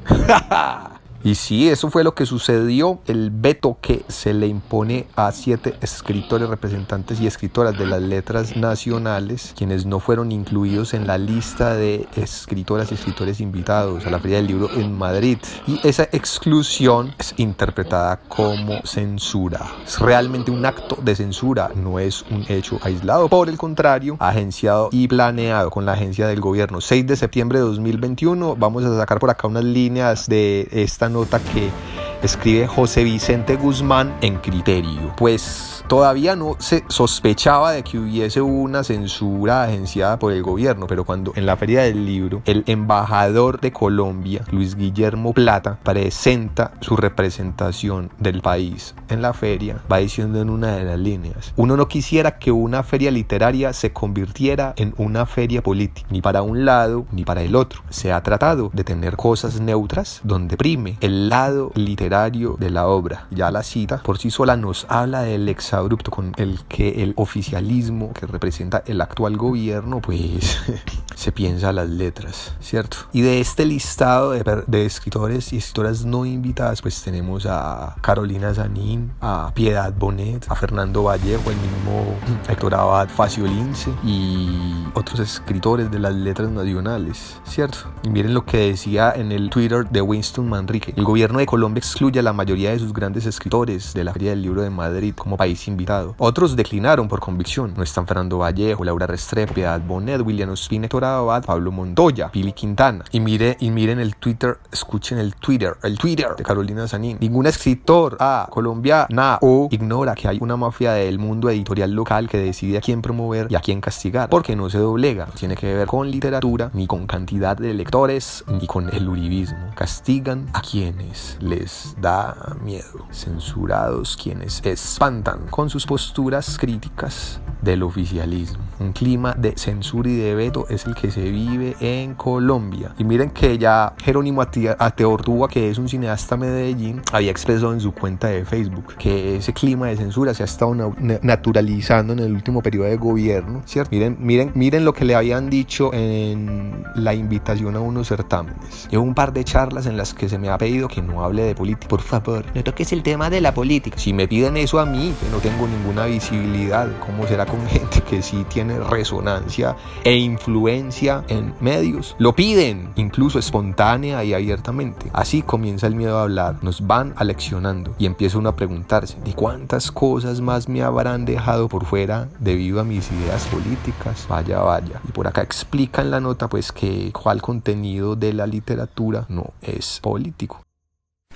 Y 1.24 1.36
sí, 1.36 1.70
eso 1.70 1.90
fue 1.90 2.04
lo 2.04 2.16
que 2.16 2.26
sucedió, 2.26 3.00
el 3.08 3.30
veto 3.32 3.78
que 3.82 4.04
se 4.08 4.34
le 4.34 4.48
impone 4.48 5.08
a 5.16 5.32
siete 5.32 5.76
escritores, 5.82 6.48
representantes 6.48 7.20
y 7.20 7.28
escritoras 7.28 7.78
de 7.78 7.86
las 7.86 8.02
letras 8.02 8.56
nacionales, 8.56 9.54
quienes 9.58 9.86
no 9.86 10.00
fueron 10.00 10.32
incluidos 10.32 10.94
en 10.94 11.08
la 11.08 11.18
lista 11.18 11.74
de 11.74 12.08
escritoras 12.16 12.92
y 12.92 12.96
escritores 12.96 13.42
invitados 13.42 14.06
a 14.06 14.10
la 14.10 14.20
Feria 14.20 14.38
del 14.38 14.48
Libro 14.48 14.70
en 14.74 14.98
Madrid. 14.98 15.40
Y 15.68 15.86
esa 15.86 16.04
exclusión 16.04 17.14
es 17.18 17.34
interpretada 17.38 18.22
como 18.28 18.82
censura. 18.86 19.66
Es 19.86 20.00
realmente 20.00 20.52
un 20.52 20.66
acto 20.66 20.98
de 21.02 21.16
censura, 21.16 21.72
no 21.76 22.00
es 22.00 22.24
un 22.32 22.46
hecho 22.48 22.80
aislado. 22.82 23.28
Por 23.28 23.50
el 23.50 23.58
contrario, 23.58 24.16
agenciado 24.20 24.90
y 24.92 25.08
planeado 25.08 25.70
con 25.70 25.86
la 25.86 25.94
agencia 25.94 26.28
del 26.28 26.40
gobierno. 26.40 26.80
6 26.80 27.08
de 27.08 27.16
septiembre 27.18 27.60
de 27.60 27.66
2021, 27.66 28.56
vamos 28.56 28.86
a 28.86 28.98
sacar 28.98 29.20
por 29.20 29.30
acá 29.30 29.48
unas 29.48 29.66
líneas 29.66 30.28
de 30.28 30.68
esta 30.72 31.09
nota 31.10 31.40
que 31.40 31.72
escribe 32.22 32.68
José 32.68 33.04
Vicente 33.04 33.56
Guzmán 33.56 34.14
en 34.22 34.38
Criterio. 34.38 35.14
Pues 35.16 35.84
todavía 35.88 36.36
no 36.36 36.56
se 36.60 36.84
sospechaba 36.90 37.72
de 37.72 37.84
que 37.84 37.98
hubiese 37.98 38.42
una 38.42 38.84
censura 38.84 39.64
agenciada 39.64 40.20
por 40.20 40.34
el 40.34 40.44
gobierno, 40.44 40.88
pero 40.88 41.06
cuando 41.06 41.34
en 41.36 41.46
la 41.46 41.56
Feria 41.56 41.84
del 41.84 42.06
Libro 42.06 42.42
el 42.46 42.64
embajador 42.68 43.62
de 43.62 43.72
Colombia, 43.72 44.44
Luis 44.52 44.76
Guillermo 44.76 45.34
Plata, 45.34 45.80
presenta 45.84 46.74
su 46.82 46.96
representación 46.96 48.12
del 48.20 48.42
país 48.42 48.96
en 49.10 49.22
la 49.22 49.34
feria, 49.34 49.82
va 49.92 49.98
diciendo 49.98 50.42
en 50.42 50.50
una 50.50 50.76
de 50.76 50.84
las 50.84 51.00
líneas, 51.00 51.54
uno 51.56 51.78
no 51.78 51.88
quisiera 51.88 52.38
que 52.38 52.52
una 52.52 52.84
feria 52.84 53.12
literaria 53.12 53.74
se 53.74 53.94
convirtiera 53.94 54.74
en 54.76 54.94
una 54.98 55.26
feria 55.26 55.64
política, 55.64 56.08
ni 56.12 56.22
para 56.22 56.42
un 56.42 56.66
lado 56.66 57.06
ni 57.12 57.24
para 57.24 57.42
el 57.42 57.56
otro. 57.56 57.82
Se 57.90 58.12
ha 58.12 58.22
tratado 58.24 58.70
de 58.74 58.84
tener 58.84 59.16
cosas 59.16 59.60
neutras 59.60 60.22
donde 60.24 60.58
prime 60.58 60.98
el 61.02 61.30
lado 61.30 61.72
literario 61.76 62.09
de 62.10 62.70
la 62.72 62.88
obra. 62.88 63.28
Ya 63.30 63.52
la 63.52 63.62
cita 63.62 64.00
por 64.00 64.18
sí 64.18 64.32
sola 64.32 64.58
nos 64.58 64.88
habla 64.90 65.22
del 65.22 65.48
exabrupto 65.48 66.10
con 66.10 66.34
el 66.38 66.60
que 66.68 67.04
el 67.04 67.14
oficialismo 67.18 68.14
que 68.14 68.26
representa 68.26 68.82
el 68.88 69.02
actual 69.02 69.38
gobierno 69.38 70.02
pues 70.02 70.58
se 71.20 71.34
piensa 71.34 71.74
las 71.74 71.90
letras, 71.90 72.54
¿cierto? 72.62 72.98
Y 73.12 73.22
de 73.22 73.42
este 73.42 73.66
listado 73.66 74.32
de, 74.32 74.86
escritores 74.86 75.52
y 75.52 75.58
escritoras 75.58 76.06
no 76.06 76.26
invitadas 76.26 76.82
pues 76.82 77.02
tenemos 77.04 77.46
a 77.46 77.98
Carolina 78.00 78.54
Zanin, 78.54 79.12
a 79.20 79.52
Piedad 79.54 79.94
Bonet, 79.94 80.50
a 80.50 80.56
Fernando 80.56 81.04
Vallejo, 81.04 81.52
el 81.52 81.58
mismo 81.58 82.16
Héctor 82.48 82.74
Abad 82.74 83.10
Faciolince 83.10 83.92
y 84.02 84.88
otros 84.94 85.20
escritores 85.20 85.92
de 85.92 86.00
las 86.00 86.14
letras 86.14 86.50
nacionales, 86.52 87.38
¿cierto? 87.44 87.80
Y 88.04 88.10
miren 88.10 88.34
lo 88.34 88.46
que 88.46 88.70
decía 88.70 89.12
en 89.14 89.34
el 89.34 89.50
Twitter 89.50 89.90
de 89.90 90.02
Winston 90.02 90.48
Manrique. 90.48 90.94
El 90.96 91.04
gobierno 91.04 91.40
de 91.40 91.46
Colombia 91.46 91.80
excluye 91.80 92.22
a 92.22 92.24
la 92.24 92.32
mayoría 92.32 92.72
de 92.72 92.80
sus 92.80 92.94
grandes 92.94 93.26
escritores 93.26 93.94
de 93.94 94.06
la 94.06 94.14
Feria 94.14 94.30
del 94.30 94.42
Libro 94.42 94.62
de 94.62 94.70
Madrid 94.70 95.14
como 95.18 95.36
país 95.36 95.68
invitado. 95.68 96.16
Otros 96.18 96.56
declinaron 96.56 97.10
por 97.10 97.20
convicción. 97.20 97.74
No 97.76 97.84
están 97.84 98.08
Fernando 98.08 98.38
Vallejo, 98.38 98.86
Laura 98.86 99.06
Restrepo, 99.06 99.54
Piedad 99.54 99.82
Bonet, 99.82 100.22
William 100.22 100.52
Ospina, 100.52 100.86
Héctor 100.86 101.09
Abad, 101.18 101.44
Pablo 101.44 101.72
Montoya, 101.72 102.30
Pili 102.32 102.54
Quintana. 102.54 103.04
Y 103.12 103.20
mire, 103.20 103.58
y 103.60 103.72
miren 103.72 104.00
el 104.00 104.16
Twitter, 104.16 104.60
escuchen 104.72 105.18
el 105.18 105.36
Twitter, 105.36 105.76
el 105.84 105.98
Twitter 105.98 106.36
de 106.38 106.44
Carolina 106.44 106.88
Sanín. 106.88 107.18
Ningún 107.20 107.48
escritor 107.48 108.18
a 108.20 108.48
colombiana 108.50 109.40
o 109.42 109.68
ignora 109.72 110.16
que 110.16 110.28
hay 110.28 110.38
una 110.42 110.58
mafia 110.58 110.94
del 110.94 111.20
mundo 111.20 111.50
editorial 111.50 111.92
local 111.92 112.30
que 112.30 112.38
decide 112.38 112.78
a 112.78 112.82
quién 112.82 113.02
promover 113.02 113.48
y 113.50 113.56
a 113.56 113.60
quién 113.60 113.82
castigar, 113.82 114.30
porque 114.30 114.56
no 114.56 114.70
se 114.70 114.78
doblega. 114.78 115.26
No 115.26 115.34
tiene 115.34 115.56
que 115.56 115.74
ver 115.74 115.88
con 115.88 116.10
literatura, 116.10 116.70
ni 116.74 116.88
con 116.88 117.08
cantidad 117.08 117.58
de 117.58 117.74
lectores, 117.74 118.44
ni 118.48 118.68
con 118.68 118.94
el 118.94 119.08
uribismo. 119.08 119.58
Castigan 119.76 120.48
a 120.54 120.62
quienes 120.62 121.38
les 121.40 121.96
da 122.00 122.56
miedo, 122.64 123.08
censurados 123.12 124.18
quienes 124.22 124.62
espantan 124.66 125.48
con 125.50 125.70
sus 125.70 125.86
posturas 125.86 126.58
críticas 126.58 127.40
del 127.62 127.84
oficialismo. 127.84 128.64
Un 128.80 128.94
clima 128.94 129.34
de 129.34 129.58
censura 129.58 130.10
y 130.10 130.16
de 130.16 130.36
veto 130.36 130.66
es 130.70 130.86
el 130.86 130.96
que 131.00 131.12
se 131.12 131.22
vive 131.22 131.76
en 131.80 132.16
Colombia. 132.16 132.94
Y 132.98 133.04
miren 133.04 133.30
que 133.30 133.58
ya 133.58 133.94
Jerónimo 134.04 134.42
Ateortúa, 134.42 135.48
que 135.48 135.70
es 135.70 135.78
un 135.78 135.88
cineasta 135.88 136.36
Medellín, 136.36 137.02
había 137.12 137.32
expresado 137.32 137.74
en 137.74 137.80
su 137.80 137.94
cuenta 137.94 138.28
de 138.28 138.44
Facebook 138.44 138.96
que 138.98 139.38
ese 139.38 139.54
clima 139.54 139.88
de 139.88 139.98
censura 139.98 140.34
se 140.34 140.44
ha 140.44 140.46
estado 140.46 140.76
naturalizando 141.22 142.14
en 142.14 142.20
el 142.20 142.34
último 142.34 142.62
periodo 142.62 142.88
de 142.88 142.98
gobierno, 142.98 143.62
¿cierto? 143.66 143.92
Miren, 143.92 144.18
miren, 144.20 144.52
miren 144.56 144.84
lo 144.84 144.94
que 144.94 145.06
le 145.06 145.16
habían 145.16 145.50
dicho 145.50 145.94
en 145.94 146.84
la 146.96 147.14
invitación 147.14 147.76
a 147.76 147.80
unos 147.80 148.08
certámenes. 148.08 148.88
Llevo 148.90 149.04
un 149.04 149.16
par 149.16 149.32
de 149.32 149.44
charlas 149.44 149.86
en 149.86 149.96
las 149.96 150.14
que 150.14 150.28
se 150.28 150.38
me 150.38 150.50
ha 150.50 150.58
pedido 150.58 150.88
que 150.88 151.02
no 151.02 151.24
hable 151.24 151.44
de 151.44 151.56
política. 151.56 151.88
Por 151.88 152.02
favor, 152.02 152.46
no 152.54 152.64
toques 152.64 152.92
el 152.92 153.04
tema 153.04 153.30
de 153.30 153.40
la 153.40 153.54
política. 153.54 153.98
Si 153.98 154.12
me 154.12 154.28
piden 154.28 154.58
eso 154.58 154.80
a 154.80 154.86
mí, 154.86 155.14
que 155.22 155.30
no 155.30 155.38
tengo 155.38 155.68
ninguna 155.68 156.06
visibilidad, 156.06 156.90
¿cómo 157.00 157.26
será 157.26 157.46
con 157.46 157.66
gente 157.68 158.02
que 158.02 158.22
sí 158.22 158.46
tiene 158.50 158.80
resonancia 158.80 159.76
e 160.04 160.16
influencia 160.16 160.89
en 161.28 161.54
medios? 161.62 162.16
Lo 162.18 162.34
piden, 162.34 162.90
incluso 162.96 163.40
espontánea 163.40 164.24
y 164.24 164.34
abiertamente. 164.34 165.10
Así 165.14 165.42
comienza 165.42 165.88
el 165.88 165.96
miedo 165.96 166.18
a 166.18 166.24
hablar. 166.24 166.58
Nos 166.62 166.86
van 166.86 167.14
aleccionando 167.16 167.96
y 167.98 168.06
empieza 168.06 168.38
uno 168.38 168.50
a 168.50 168.56
preguntarse, 168.56 169.18
¿de 169.24 169.34
cuántas 169.34 169.92
cosas 169.92 170.42
más 170.42 170.68
me 170.68 170.82
habrán 170.82 171.26
dejado 171.26 171.70
por 171.70 171.86
fuera 171.86 172.28
debido 172.40 172.80
a 172.80 172.84
mis 172.84 173.12
ideas 173.12 173.46
políticas? 173.48 174.26
Vaya, 174.28 174.60
vaya. 174.60 175.02
Y 175.08 175.12
por 175.12 175.28
acá 175.28 175.42
explica 175.42 176.02
en 176.02 176.12
la 176.12 176.20
nota 176.20 176.48
pues 176.48 176.72
que 176.72 177.12
cuál 177.12 177.42
contenido 177.42 178.16
de 178.16 178.34
la 178.34 178.48
literatura 178.48 179.26
no 179.30 179.52
es 179.62 180.00
político. 180.02 180.62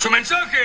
Su 0.04 0.12
mensaje. 0.12 0.58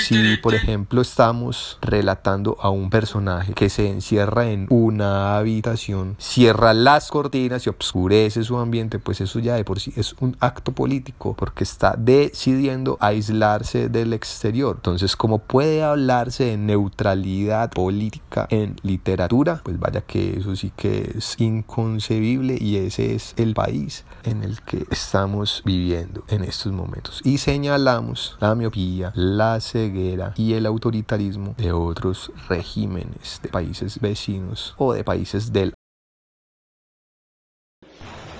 Si, 0.00 0.36
por 0.38 0.54
ejemplo, 0.54 1.00
estamos 1.00 1.78
relatando 1.80 2.56
a 2.60 2.70
un 2.70 2.90
personaje 2.90 3.52
que 3.52 3.70
se 3.70 3.88
encierra 3.88 4.50
en 4.50 4.66
una 4.68 5.36
habitación, 5.36 6.16
cierra 6.18 6.74
las 6.74 7.10
cortinas 7.10 7.66
y 7.66 7.70
obscurece 7.70 8.42
su 8.42 8.58
ambiente, 8.58 8.98
pues 8.98 9.20
eso 9.20 9.38
ya 9.38 9.54
de 9.54 9.64
por 9.64 9.78
sí 9.78 9.92
es 9.96 10.14
un 10.18 10.36
acto 10.40 10.72
político, 10.72 11.34
porque 11.38 11.62
está 11.62 11.94
decidiendo 11.96 12.98
aislarse 13.00 13.88
del 13.88 14.12
exterior. 14.12 14.74
Entonces, 14.76 15.14
¿cómo 15.14 15.38
puede 15.38 15.84
hablarse 15.84 16.44
de 16.46 16.56
neutralidad 16.56 17.70
política 17.70 18.48
en 18.50 18.74
literatura? 18.82 19.60
Pues 19.62 19.78
vaya 19.78 20.00
que 20.00 20.38
eso 20.38 20.56
sí 20.56 20.72
que 20.76 21.12
es 21.16 21.36
inconcebible 21.38 22.58
y 22.60 22.78
ese 22.78 23.14
es 23.14 23.34
el 23.36 23.54
país 23.54 24.04
en 24.24 24.42
el 24.42 24.60
que 24.62 24.84
estamos 24.90 25.62
viviendo 25.64 26.24
en 26.32 26.44
estos 26.44 26.72
momentos. 26.72 27.20
Y 27.24 27.38
señalamos 27.38 28.36
la 28.40 28.54
miopía, 28.54 29.12
la 29.14 29.60
ceguera 29.60 30.32
y 30.36 30.54
el 30.54 30.66
autoritarismo 30.66 31.54
de 31.58 31.72
otros 31.72 32.32
regímenes 32.48 33.40
de 33.42 33.48
países 33.48 34.00
vecinos 34.00 34.74
o 34.78 34.92
de 34.92 35.04
países 35.04 35.52
del... 35.52 35.74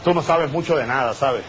Tú 0.05 0.13
no 0.15 0.23
sabes 0.23 0.51
mucho 0.51 0.77
de 0.77 0.87
nada, 0.87 1.15
¿sabes? 1.15 1.45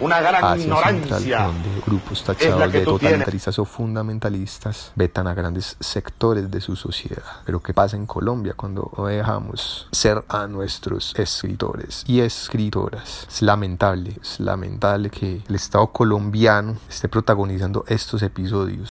Una 0.00 0.20
gran 0.20 0.44
Asia 0.44 0.64
ignorancia. 0.64 1.18
Central, 1.18 1.52
donde 1.52 1.80
grupos 1.84 2.22
tachados 2.22 2.60
de 2.60 2.68
tienes. 2.68 2.84
totalitaristas 2.84 3.58
o 3.58 3.64
fundamentalistas 3.64 4.92
vetan 4.94 5.26
a 5.26 5.34
grandes 5.34 5.76
sectores 5.80 6.50
de 6.50 6.60
su 6.60 6.76
sociedad. 6.76 7.24
Pero 7.44 7.60
¿qué 7.60 7.74
pasa 7.74 7.96
en 7.96 8.06
Colombia 8.06 8.54
cuando 8.56 8.90
dejamos 9.08 9.88
ser 9.92 10.24
a 10.28 10.46
nuestros 10.46 11.14
escritores 11.16 12.04
y 12.06 12.20
escritoras? 12.20 13.26
Es 13.28 13.42
lamentable, 13.42 14.14
es 14.22 14.38
lamentable 14.38 15.10
que 15.10 15.42
el 15.48 15.54
Estado 15.54 15.88
colombiano 15.88 16.76
esté 16.88 17.08
protagonizando 17.08 17.84
estos 17.88 18.22
episodios 18.22 18.88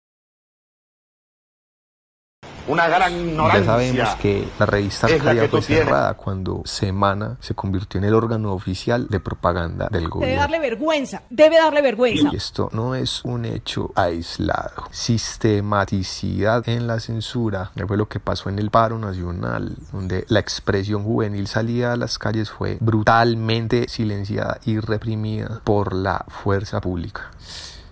Una 2.68 2.88
gran 2.88 3.14
ignorancia. 3.14 3.60
Ya 3.60 3.66
sabemos 3.66 4.16
que 4.16 4.48
la 4.60 4.66
revista 4.66 5.08
Arcadia 5.08 5.48
fue 5.48 5.62
tienes. 5.62 5.86
cerrada 5.86 6.14
cuando 6.16 6.62
Semana 6.66 7.38
se 7.40 7.54
convirtió 7.54 8.00
en 8.00 8.06
el 8.06 8.14
órgano 8.14 8.54
oficial 8.54 9.08
de 9.08 9.20
propaganda 9.20 9.88
del 9.92 10.02
Debe 10.04 10.10
gobierno. 10.10 10.42
darle 10.42 10.60
vergüenza, 10.60 11.22
debe 11.30 11.58
darle 11.58 11.82
vergüenza. 11.82 12.30
Y 12.32 12.36
esto 12.36 12.70
no 12.74 12.96
es 12.96 13.24
un 13.24 13.46
hecho 13.46 13.92
aislado. 13.96 14.86
Sistematicidad 14.92 16.68
en 16.68 16.88
la 16.88 17.00
censura 17.00 17.72
fue 17.88 17.98
lo 17.98 18.08
que 18.08 18.20
pasó 18.20 18.50
en 18.50 18.58
el 18.60 18.72
paro 18.72 18.98
nacional, 18.98 19.76
donde 19.92 20.26
la 20.30 20.40
expresión 20.40 21.04
juvenil 21.04 21.48
salida 21.48 21.94
a 21.94 21.98
las 21.98 22.18
calles 22.18 22.50
fue 22.50 22.78
brutalmente 22.82 23.88
silenciada 23.88 24.60
y 24.66 24.80
reprimida 24.80 25.62
por 25.64 25.94
la 25.94 26.26
fuerza 26.28 26.82
pública. 26.82 27.32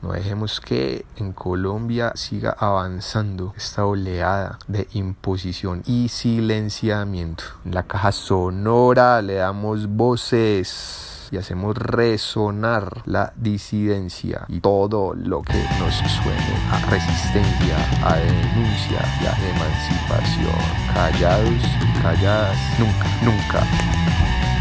No 0.03 0.11
dejemos 0.11 0.59
que 0.59 1.05
en 1.15 1.31
Colombia 1.31 2.11
siga 2.15 2.53
avanzando 2.59 3.53
esta 3.55 3.85
oleada 3.85 4.59
de 4.67 4.85
imposición 4.91 5.81
y 5.85 6.09
silenciamiento. 6.09 7.45
En 7.63 7.73
la 7.73 7.83
caja 7.83 8.11
sonora 8.11 9.21
le 9.21 9.35
damos 9.35 9.87
voces 9.87 11.29
y 11.31 11.37
hacemos 11.37 11.77
resonar 11.77 13.01
la 13.05 13.31
disidencia 13.37 14.43
y 14.49 14.59
todo 14.59 15.13
lo 15.15 15.41
que 15.41 15.63
nos 15.79 15.95
suene 15.95 16.57
a 16.69 16.79
resistencia, 16.89 17.77
a 18.05 18.17
denuncia 18.17 18.99
y 19.21 19.25
a 19.25 19.37
emancipación. 19.55 20.93
Callados 20.93 21.63
y 21.81 22.01
calladas, 22.01 22.57
nunca, 22.77 23.07
nunca. 23.23 24.52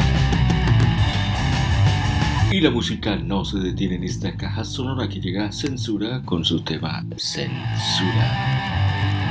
Y 2.52 2.60
la 2.60 2.70
música 2.70 3.16
no 3.16 3.46
se 3.46 3.58
detiene 3.58 3.94
en 3.94 4.04
esta 4.04 4.36
caja 4.36 4.62
sonora 4.62 5.08
que 5.08 5.22
llega 5.22 5.50
censura 5.52 6.20
con 6.22 6.44
su 6.44 6.60
tema 6.60 7.02
Censura. 7.16 9.21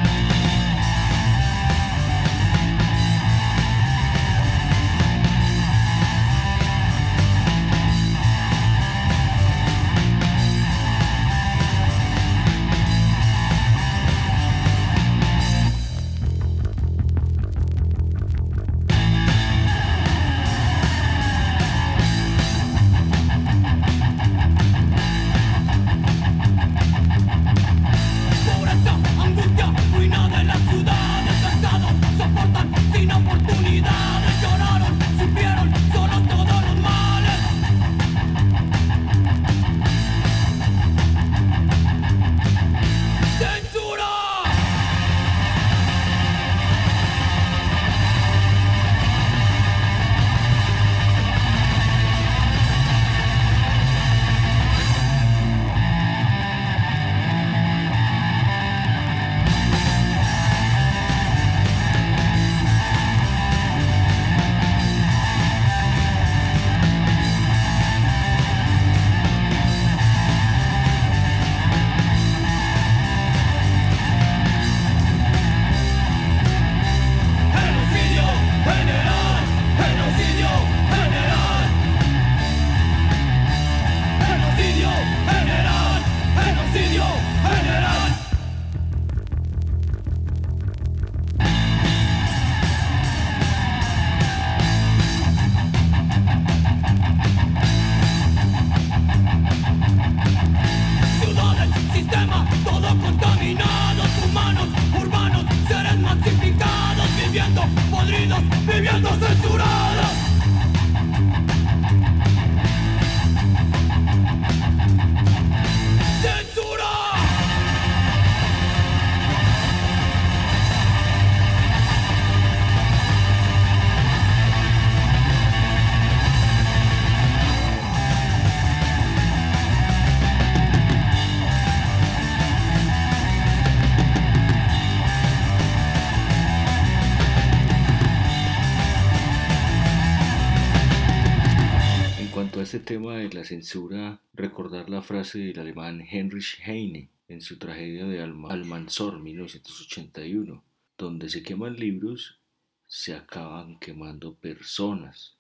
Censura, 143.56 144.22
recordar 144.34 144.90
la 144.90 145.02
frase 145.02 145.38
del 145.40 145.60
alemán 145.60 146.00
Heinrich 146.10 146.62
Heine 146.66 147.10
en 147.28 147.42
su 147.42 147.58
tragedia 147.58 148.06
de 148.06 148.22
Alma- 148.22 148.50
Almanzor 148.50 149.20
1981, 149.20 150.64
donde 150.98 151.30
se 151.30 151.44
queman 151.44 151.76
libros, 151.76 152.40
se 152.88 153.14
acaban 153.14 153.78
quemando 153.80 154.36
personas. 154.36 155.36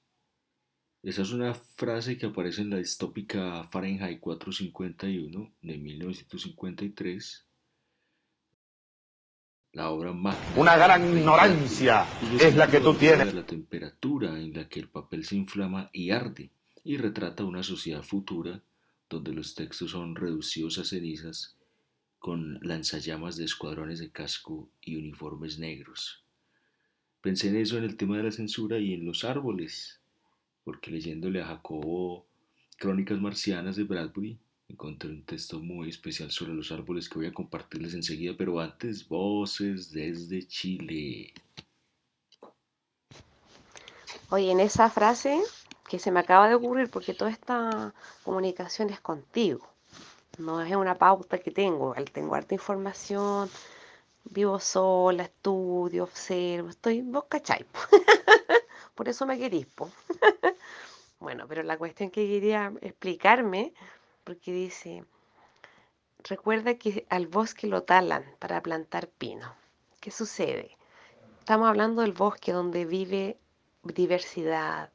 Esa 1.03 1.21
es 1.21 1.31
una 1.31 1.53
frase 1.53 2.17
que 2.17 2.25
aparece 2.25 2.61
en 2.63 2.71
la 2.71 2.77
distópica 2.79 3.63
Fahrenheit 3.71 4.19
451 4.19 5.53
de 5.61 5.77
1953, 5.77 7.45
la 9.71 9.89
obra 9.89 10.11
magna. 10.11 10.37
Una 10.57 10.75
gran 10.75 11.17
ignorancia 11.17 12.05
es 12.41 12.57
la 12.57 12.67
que 12.67 12.81
tú 12.81 12.93
tienes. 12.93 13.33
La 13.33 13.45
temperatura 13.45 14.37
en 14.37 14.53
la 14.53 14.67
que 14.67 14.81
el 14.81 14.89
papel 14.89 15.23
se 15.23 15.37
inflama 15.37 15.89
y 15.93 16.11
arde 16.11 16.51
y 16.83 16.97
retrata 16.97 17.43
una 17.43 17.63
sociedad 17.63 18.03
futura 18.03 18.61
donde 19.09 19.33
los 19.33 19.55
textos 19.55 19.91
son 19.91 20.15
reducidos 20.15 20.77
a 20.77 20.85
cenizas 20.85 21.55
con 22.19 22.59
lanzallamas 22.61 23.35
de 23.35 23.45
escuadrones 23.45 23.99
de 23.99 24.11
casco 24.11 24.69
y 24.81 24.95
uniformes 24.95 25.59
negros. 25.59 26.23
Pensé 27.19 27.49
en 27.49 27.57
eso 27.57 27.77
en 27.77 27.83
el 27.83 27.97
tema 27.97 28.17
de 28.17 28.23
la 28.23 28.31
censura 28.31 28.79
y 28.79 28.93
en 28.93 29.05
los 29.05 29.23
árboles, 29.23 29.99
porque 30.63 30.91
leyéndole 30.91 31.41
a 31.41 31.47
Jacobo 31.47 32.25
Crónicas 32.77 33.19
Marcianas 33.19 33.75
de 33.75 33.83
Bradbury, 33.83 34.39
encontré 34.69 35.09
un 35.09 35.23
texto 35.23 35.59
muy 35.59 35.89
especial 35.89 36.31
sobre 36.31 36.53
los 36.53 36.71
árboles 36.71 37.09
que 37.09 37.19
voy 37.19 37.27
a 37.27 37.33
compartirles 37.33 37.93
enseguida, 37.93 38.33
pero 38.37 38.59
antes, 38.59 39.07
voces 39.07 39.91
desde 39.91 40.47
Chile. 40.47 41.33
Oye, 44.29 44.51
en 44.51 44.61
esa 44.61 44.89
frase 44.89 45.41
que 45.91 45.99
se 45.99 46.09
me 46.09 46.21
acaba 46.21 46.47
de 46.47 46.55
ocurrir, 46.55 46.89
porque 46.89 47.13
toda 47.13 47.29
esta 47.29 47.93
comunicación 48.23 48.91
es 48.91 49.01
contigo, 49.01 49.67
no 50.37 50.61
es 50.61 50.73
una 50.73 50.95
pauta 50.95 51.37
que 51.39 51.51
tengo, 51.51 51.93
tengo 52.13 52.33
harta 52.33 52.53
información, 52.53 53.49
vivo 54.23 54.57
sola, 54.57 55.23
estudio, 55.23 56.05
observo, 56.05 56.69
estoy, 56.69 57.01
vos 57.01 57.25
cachai, 57.27 57.65
po. 57.65 57.79
por 58.95 59.09
eso 59.09 59.25
me 59.25 59.37
querís. 59.37 59.67
Bueno, 61.19 61.45
pero 61.47 61.61
la 61.61 61.77
cuestión 61.77 62.09
que 62.09 62.25
quería 62.25 62.73
explicarme, 62.81 63.73
porque 64.23 64.51
dice, 64.51 65.03
recuerda 66.23 66.75
que 66.75 67.05
al 67.09 67.27
bosque 67.27 67.67
lo 67.67 67.83
talan 67.83 68.23
para 68.39 68.63
plantar 68.63 69.07
pino. 69.07 69.53
¿Qué 69.99 70.09
sucede? 70.09 70.77
Estamos 71.37 71.69
hablando 71.69 72.01
del 72.01 72.13
bosque 72.13 72.53
donde 72.53 72.85
vive 72.85 73.37
diversidad, 73.83 74.89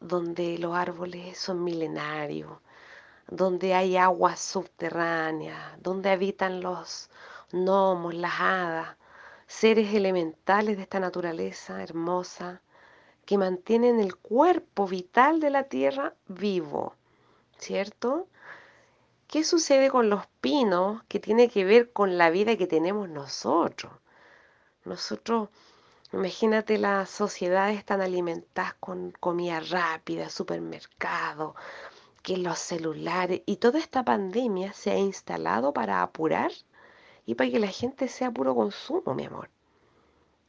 donde 0.00 0.58
los 0.58 0.74
árboles 0.74 1.38
son 1.38 1.64
milenarios, 1.64 2.58
donde 3.28 3.74
hay 3.74 3.96
aguas 3.96 4.40
subterráneas, 4.40 5.80
donde 5.82 6.10
habitan 6.10 6.60
los 6.60 7.10
gnomos, 7.52 8.14
las 8.14 8.40
hadas, 8.40 8.96
seres 9.46 9.94
elementales 9.94 10.76
de 10.76 10.82
esta 10.82 11.00
naturaleza 11.00 11.82
hermosa 11.82 12.62
que 13.24 13.38
mantienen 13.38 14.00
el 14.00 14.16
cuerpo 14.16 14.86
vital 14.86 15.40
de 15.40 15.50
la 15.50 15.64
tierra 15.64 16.14
vivo, 16.28 16.94
¿cierto? 17.58 18.28
¿Qué 19.26 19.42
sucede 19.42 19.90
con 19.90 20.08
los 20.08 20.26
pinos 20.40 21.02
que 21.08 21.18
tiene 21.18 21.48
que 21.48 21.64
ver 21.64 21.92
con 21.92 22.16
la 22.16 22.30
vida 22.30 22.56
que 22.56 22.68
tenemos 22.68 23.08
nosotros? 23.08 23.92
Nosotros, 24.84 25.48
imagínate 26.12 26.78
las 26.78 27.10
sociedades 27.10 27.84
tan 27.84 28.00
alimentadas 28.00 28.74
con 28.74 29.12
comida 29.12 29.60
rápida, 29.60 30.28
supermercado, 30.28 31.54
que 32.22 32.36
los 32.36 32.58
celulares 32.58 33.42
y 33.46 33.56
toda 33.56 33.78
esta 33.78 34.04
pandemia 34.04 34.72
se 34.72 34.90
ha 34.90 34.98
instalado 34.98 35.72
para 35.72 36.02
apurar 36.02 36.50
y 37.24 37.34
para 37.34 37.50
que 37.50 37.58
la 37.58 37.68
gente 37.68 38.08
sea 38.08 38.30
puro 38.30 38.54
consumo, 38.54 39.14
mi 39.14 39.24
amor. 39.24 39.48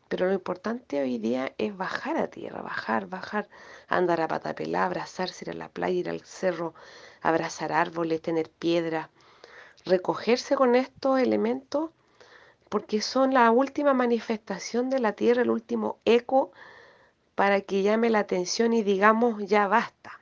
Pero 0.08 0.28
lo 0.28 0.34
importante 0.34 1.02
hoy 1.02 1.18
día 1.18 1.54
es 1.58 1.76
bajar 1.76 2.18
a 2.18 2.30
tierra, 2.30 2.62
bajar, 2.62 3.08
bajar, 3.08 3.50
andar 3.88 4.22
a 4.22 4.28
patapelá, 4.28 4.86
abrazarse, 4.86 5.46
ir 5.46 5.52
a 5.52 5.54
la 5.54 5.70
playa, 5.70 6.00
ir 6.00 6.10
al 6.10 6.22
cerro, 6.22 6.74
abrazar 7.22 7.74
árboles, 7.74 8.22
tener 8.22 8.50
piedra, 8.50 9.10
recogerse 9.86 10.56
con 10.56 10.76
estos 10.76 11.20
elementos 11.20 11.92
porque 12.70 13.02
son 13.02 13.34
la 13.34 13.50
última 13.52 13.94
manifestación 13.94 14.90
de 14.90 15.00
la 15.00 15.14
tierra, 15.14 15.42
el 15.42 15.50
último 15.50 16.00
eco 16.06 16.52
para 17.36 17.62
que 17.62 17.84
llame 17.84 18.10
la 18.10 18.20
atención 18.20 18.74
y 18.74 18.84
digamos 18.84 19.46
ya 19.46 19.68
basta. 19.68 20.20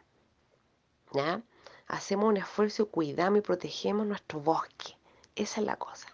¿Ya? 1.13 1.41
Hacemos 1.87 2.29
un 2.29 2.37
esfuerzo 2.37 2.89
cuidamos 2.89 3.39
y 3.39 3.41
protegemos 3.41 4.05
nuestro 4.05 4.39
bosque. 4.39 4.97
Esa 5.35 5.61
es 5.61 5.65
la 5.65 5.77
cosa. 5.77 6.07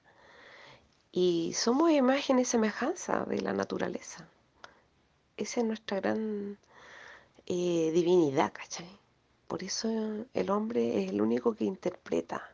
Y 1.12 1.54
somos 1.56 1.92
imagen 1.92 2.40
y 2.40 2.46
semejanza 2.46 3.26
de 3.26 3.42
la 3.42 3.54
naturaleza. 3.54 4.28
Esa 5.38 5.62
es 5.62 5.66
nuestra 5.66 6.00
gran 6.00 6.58
eh, 7.48 7.92
divinidad, 7.94 8.54
¿cachai? 8.54 9.00
Por 9.48 9.64
eso 9.64 9.90
el 10.34 10.50
hombre 10.50 11.04
es 11.04 11.10
el 11.10 11.22
único 11.22 11.56
que 11.56 11.66
interpreta. 11.66 12.54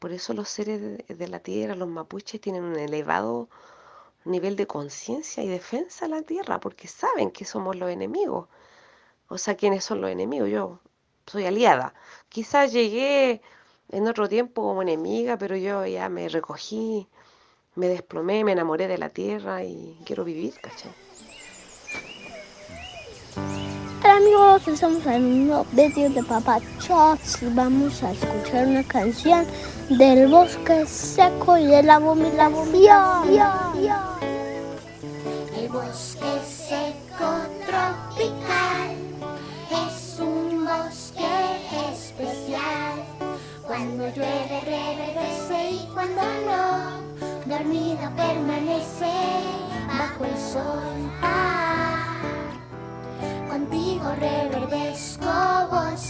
Por 0.00 0.12
eso 0.12 0.32
los 0.32 0.48
seres 0.48 0.80
de, 1.06 1.28
la 1.28 1.40
tierra, 1.40 1.76
los 1.76 1.88
mapuches, 1.88 2.40
tienen 2.40 2.64
un 2.64 2.76
elevado 2.76 3.50
nivel 4.24 4.56
de 4.56 4.66
conciencia 4.66 5.42
y 5.44 5.48
defensa 5.48 6.06
a 6.06 6.08
la 6.08 6.22
tierra, 6.22 6.58
porque 6.58 6.88
saben 6.88 7.30
que 7.30 7.44
somos 7.44 7.76
los 7.76 7.90
enemigos. 7.90 8.48
O 9.28 9.38
sea, 9.38 9.56
¿quiénes 9.56 9.84
son 9.84 10.00
los 10.00 10.10
enemigos? 10.10 10.48
Yo 10.50 10.80
soy 11.26 11.44
aliada. 11.44 11.94
Quizás 12.30 12.72
llegué 12.72 13.42
en 13.90 14.08
otro 14.08 14.26
tiempo 14.28 14.62
como 14.62 14.82
enemiga, 14.82 15.36
pero 15.38 15.54
yo 15.56 15.84
ya 15.86 16.08
me 16.08 16.28
recogí, 16.30 17.06
me 17.74 17.88
desplomé, 17.88 18.42
me 18.44 18.52
enamoré 18.52 18.88
de 18.88 18.98
la 18.98 19.10
tierra 19.10 19.64
y 19.64 19.98
quiero 20.06 20.24
vivir, 20.24 20.54
¿cachai? 20.62 21.09
Amigos, 24.20 24.68
estamos 24.68 25.06
en 25.06 25.24
un 25.24 25.46
nuevo 25.46 25.66
vídeo 25.72 26.10
de 26.10 26.22
Papá 26.22 26.58
Shots 26.78 27.42
y 27.42 27.46
vamos 27.54 28.02
a 28.02 28.12
escuchar 28.12 28.66
una 28.66 28.82
canción 28.82 29.46
del 29.88 30.28
bosque 30.28 30.84
seco 30.86 31.56
y 31.56 31.64
de 31.64 31.82
la 31.82 31.94
abominación. 31.94 33.28
El 33.28 34.09
reverdezco, 54.20 55.24
bosque 55.70 56.09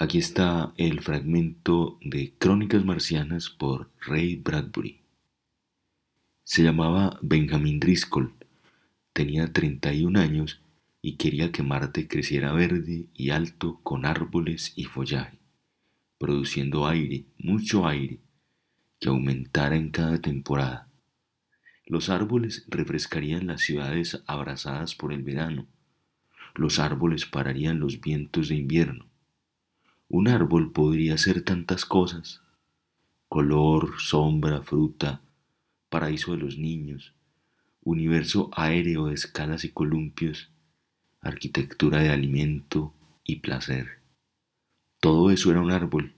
Aquí 0.00 0.18
está 0.18 0.72
el 0.76 1.00
fragmento 1.00 1.98
de 2.00 2.32
Crónicas 2.38 2.84
Marcianas 2.84 3.50
por 3.50 3.90
Ray 4.00 4.36
Bradbury. 4.36 5.00
Se 6.44 6.62
llamaba 6.62 7.18
Benjamin 7.20 7.80
Driscoll, 7.80 8.32
tenía 9.12 9.52
31 9.52 10.20
años 10.20 10.62
y 11.02 11.16
quería 11.16 11.50
que 11.50 11.64
Marte 11.64 12.06
creciera 12.06 12.52
verde 12.52 13.06
y 13.12 13.30
alto 13.30 13.80
con 13.82 14.06
árboles 14.06 14.72
y 14.76 14.84
follaje, 14.84 15.40
produciendo 16.16 16.86
aire, 16.86 17.24
mucho 17.36 17.84
aire, 17.84 18.20
que 19.00 19.08
aumentara 19.08 19.74
en 19.74 19.90
cada 19.90 20.20
temporada. 20.20 20.88
Los 21.86 22.08
árboles 22.08 22.64
refrescarían 22.68 23.48
las 23.48 23.62
ciudades 23.62 24.22
abrazadas 24.28 24.94
por 24.94 25.12
el 25.12 25.24
verano. 25.24 25.66
Los 26.54 26.78
árboles 26.78 27.26
pararían 27.26 27.80
los 27.80 28.00
vientos 28.00 28.48
de 28.48 28.54
invierno. 28.54 29.07
Un 30.10 30.26
árbol 30.28 30.72
podría 30.72 31.18
ser 31.18 31.42
tantas 31.42 31.84
cosas. 31.84 32.40
Color, 33.28 34.00
sombra, 34.00 34.62
fruta, 34.62 35.20
paraíso 35.90 36.32
de 36.32 36.38
los 36.38 36.56
niños, 36.56 37.12
universo 37.82 38.48
aéreo 38.54 39.08
de 39.08 39.14
escalas 39.14 39.64
y 39.64 39.68
columpios, 39.68 40.50
arquitectura 41.20 42.00
de 42.00 42.08
alimento 42.08 42.94
y 43.22 43.36
placer. 43.36 43.98
Todo 44.98 45.30
eso 45.30 45.50
era 45.50 45.60
un 45.60 45.70
árbol, 45.70 46.14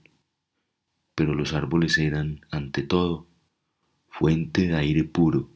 pero 1.13 1.35
los 1.35 1.51
árboles 1.51 1.97
eran, 1.97 2.45
ante 2.49 2.83
todo, 2.83 3.27
fuente 4.07 4.69
de 4.69 4.75
aire 4.75 5.03
puro, 5.03 5.49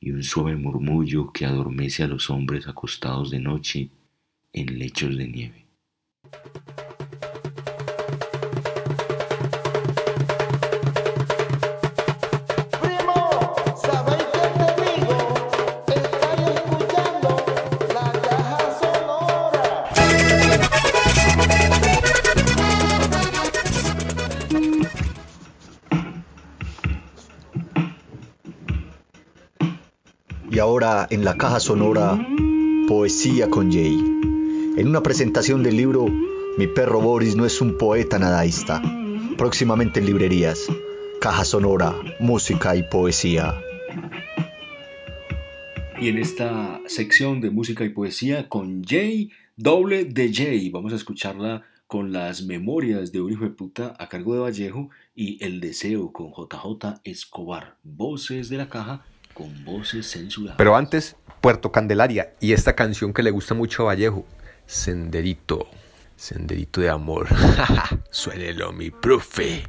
y 0.00 0.10
un 0.10 0.24
suave 0.24 0.56
murmullo 0.56 1.32
que 1.32 1.46
adormece 1.46 2.02
a 2.02 2.08
los 2.08 2.28
hombres 2.28 2.66
acostados 2.66 3.30
de 3.30 3.38
noche 3.38 3.90
en 4.52 4.80
lechos 4.80 5.16
de 5.16 5.28
nieve. 5.28 5.66
En 31.10 31.24
la 31.24 31.36
caja 31.36 31.58
sonora, 31.58 32.24
Poesía 32.86 33.50
con 33.50 33.72
Jay. 33.72 33.98
En 34.76 34.86
una 34.86 35.02
presentación 35.02 35.62
del 35.64 35.76
libro 35.76 36.06
Mi 36.56 36.68
perro 36.68 37.00
Boris 37.00 37.34
no 37.34 37.44
es 37.44 37.60
un 37.60 37.76
poeta 37.76 38.18
nadaísta. 38.18 38.80
Próximamente 39.36 39.98
en 39.98 40.06
librerías. 40.06 40.68
Caja 41.20 41.44
sonora, 41.44 41.94
música 42.20 42.76
y 42.76 42.84
poesía. 42.84 43.60
Y 46.00 46.08
en 46.08 46.18
esta 46.18 46.80
sección 46.86 47.40
de 47.40 47.50
música 47.50 47.84
y 47.84 47.88
poesía 47.88 48.48
con 48.48 48.84
Jay, 48.84 49.30
doble 49.56 50.04
de 50.04 50.32
Jay, 50.32 50.70
vamos 50.70 50.92
a 50.92 50.96
escucharla 50.96 51.64
con 51.88 52.12
las 52.12 52.44
memorias 52.44 53.10
de 53.10 53.20
un 53.20 53.32
hijo 53.32 53.44
de 53.44 53.50
puta 53.50 53.96
a 53.98 54.08
cargo 54.08 54.34
de 54.34 54.40
Vallejo 54.40 54.90
y 55.16 55.44
El 55.44 55.60
Deseo 55.60 56.12
con 56.12 56.30
JJ 56.30 57.00
Escobar. 57.02 57.76
Voces 57.82 58.48
de 58.48 58.58
la 58.58 58.68
caja 58.68 59.04
con 59.40 59.64
voces 59.64 60.10
censuradas. 60.10 60.58
Pero 60.58 60.76
antes, 60.76 61.16
Puerto 61.40 61.72
Candelaria 61.72 62.34
y 62.40 62.52
esta 62.52 62.74
canción 62.74 63.14
que 63.14 63.22
le 63.22 63.30
gusta 63.30 63.54
mucho 63.54 63.82
a 63.82 63.86
Vallejo, 63.86 64.26
Senderito, 64.66 65.66
Senderito 66.14 66.82
de 66.82 66.90
amor. 66.90 67.26
Suélelo, 68.10 68.72
mi 68.72 68.90
profe. 68.90 69.64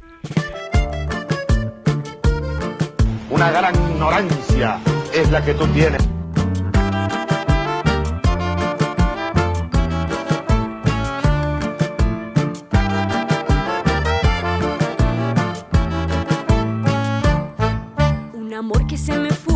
Una 3.30 3.50
gran 3.50 3.74
ignorancia 3.74 4.78
es 5.14 5.30
la 5.30 5.42
que 5.42 5.54
tú 5.54 5.66
tienes. 5.68 6.11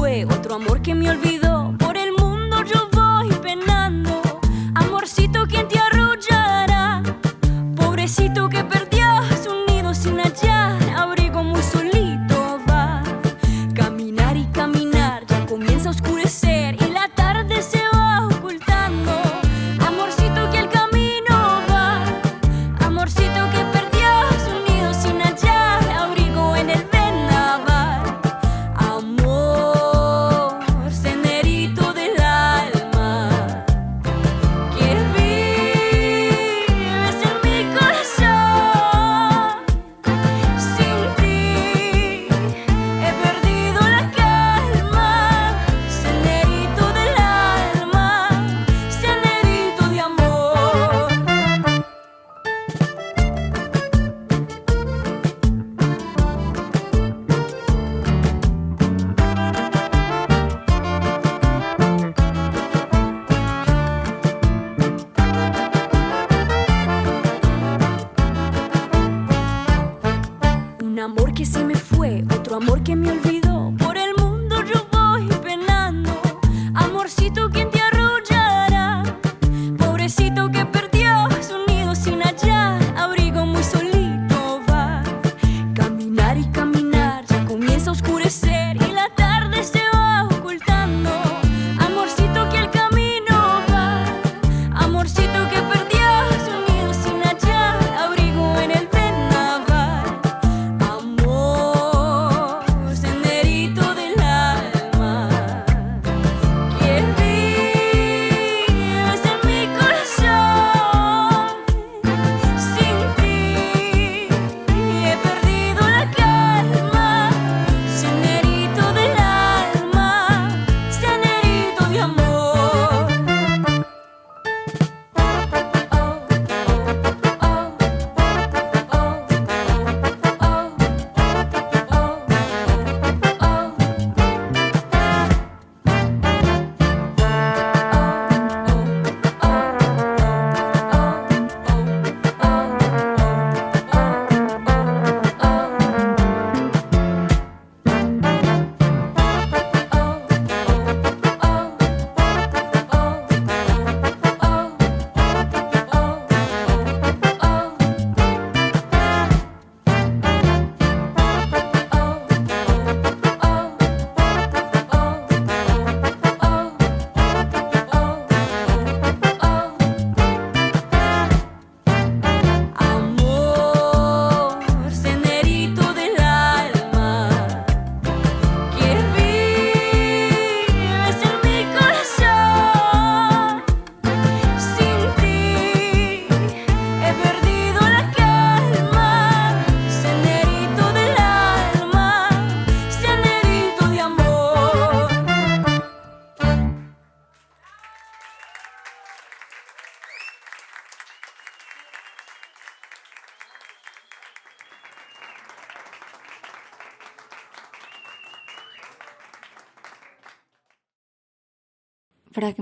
Otro 0.06 0.54
amor 0.54 0.80
que 0.82 0.94
me 0.94 1.10
olvidó. 1.10 1.74
Por 1.78 1.96
el 1.96 2.12
mundo 2.12 2.62
yo 2.62 2.88
voy 2.92 3.28
penando. 3.42 3.85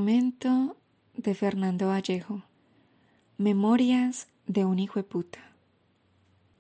Fragmento 0.05 0.77
de 1.17 1.35
Fernando 1.35 1.87
Vallejo. 1.87 2.43
Memorias 3.39 4.27
de 4.47 4.67
un 4.67 4.79
hijo 4.79 4.99
de 4.99 5.05
puta. 5.05 5.39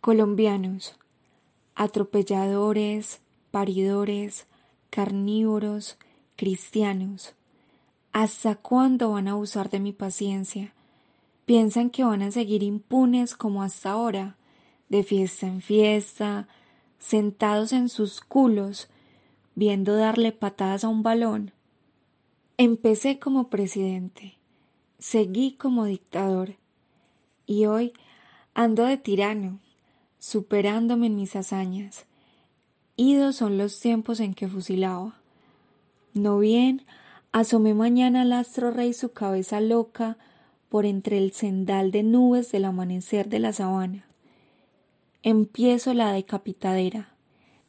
Colombianos, 0.01 0.99
atropelladores, 1.74 3.20
paridores, 3.51 4.47
carnívoros, 4.88 5.99
cristianos. 6.36 7.34
¿Hasta 8.12 8.55
cuándo 8.55 9.11
van 9.11 9.28
a 9.28 9.32
abusar 9.32 9.68
de 9.68 9.78
mi 9.78 9.92
paciencia? 9.92 10.72
¿Piensan 11.45 11.90
que 11.90 12.03
van 12.03 12.22
a 12.22 12.30
seguir 12.30 12.62
impunes 12.62 13.34
como 13.34 13.62
hasta 13.62 13.90
ahora, 13.90 14.36
de 14.88 15.03
fiesta 15.03 15.47
en 15.47 15.61
fiesta, 15.61 16.49
sentados 16.99 17.74
en 17.74 17.90
sus 17.90 18.22
culos, 18.22 18.88
viendo 19.55 19.95
darle 19.97 20.32
patadas 20.32 20.82
a 20.84 20.88
un 20.88 21.03
balón? 21.03 21.53
Empecé 22.57 23.18
como 23.18 23.48
presidente, 23.48 24.38
seguí 25.00 25.57
como 25.57 25.86
dictador, 25.86 26.55
y 27.46 27.66
hoy 27.66 27.92
ando 28.55 28.84
de 28.84 28.96
tirano, 28.96 29.59
superándome 30.20 31.09
en 31.09 31.16
mis 31.16 31.34
hazañas. 31.34 32.05
Idos 32.94 33.34
son 33.34 33.59
los 33.59 33.80
tiempos 33.80 34.20
en 34.20 34.34
que 34.34 34.46
fusilaba. 34.46 35.16
No 36.12 36.38
bien, 36.38 36.86
asomé 37.32 37.74
mañana 37.74 38.22
al 38.22 38.32
astro 38.32 38.70
rey 38.70 38.92
su 38.92 39.11
cabeza 39.11 39.61
loca 39.61 40.16
por 40.68 40.86
entre 40.86 41.18
el 41.18 41.32
cendal 41.32 41.90
de 41.90 42.05
nubes 42.05 42.52
del 42.52 42.66
amanecer 42.66 43.28
de 43.28 43.40
la 43.40 43.52
sabana. 43.52 44.07
Empiezo 45.24 45.92
la 45.92 46.12
decapitadera. 46.12 47.09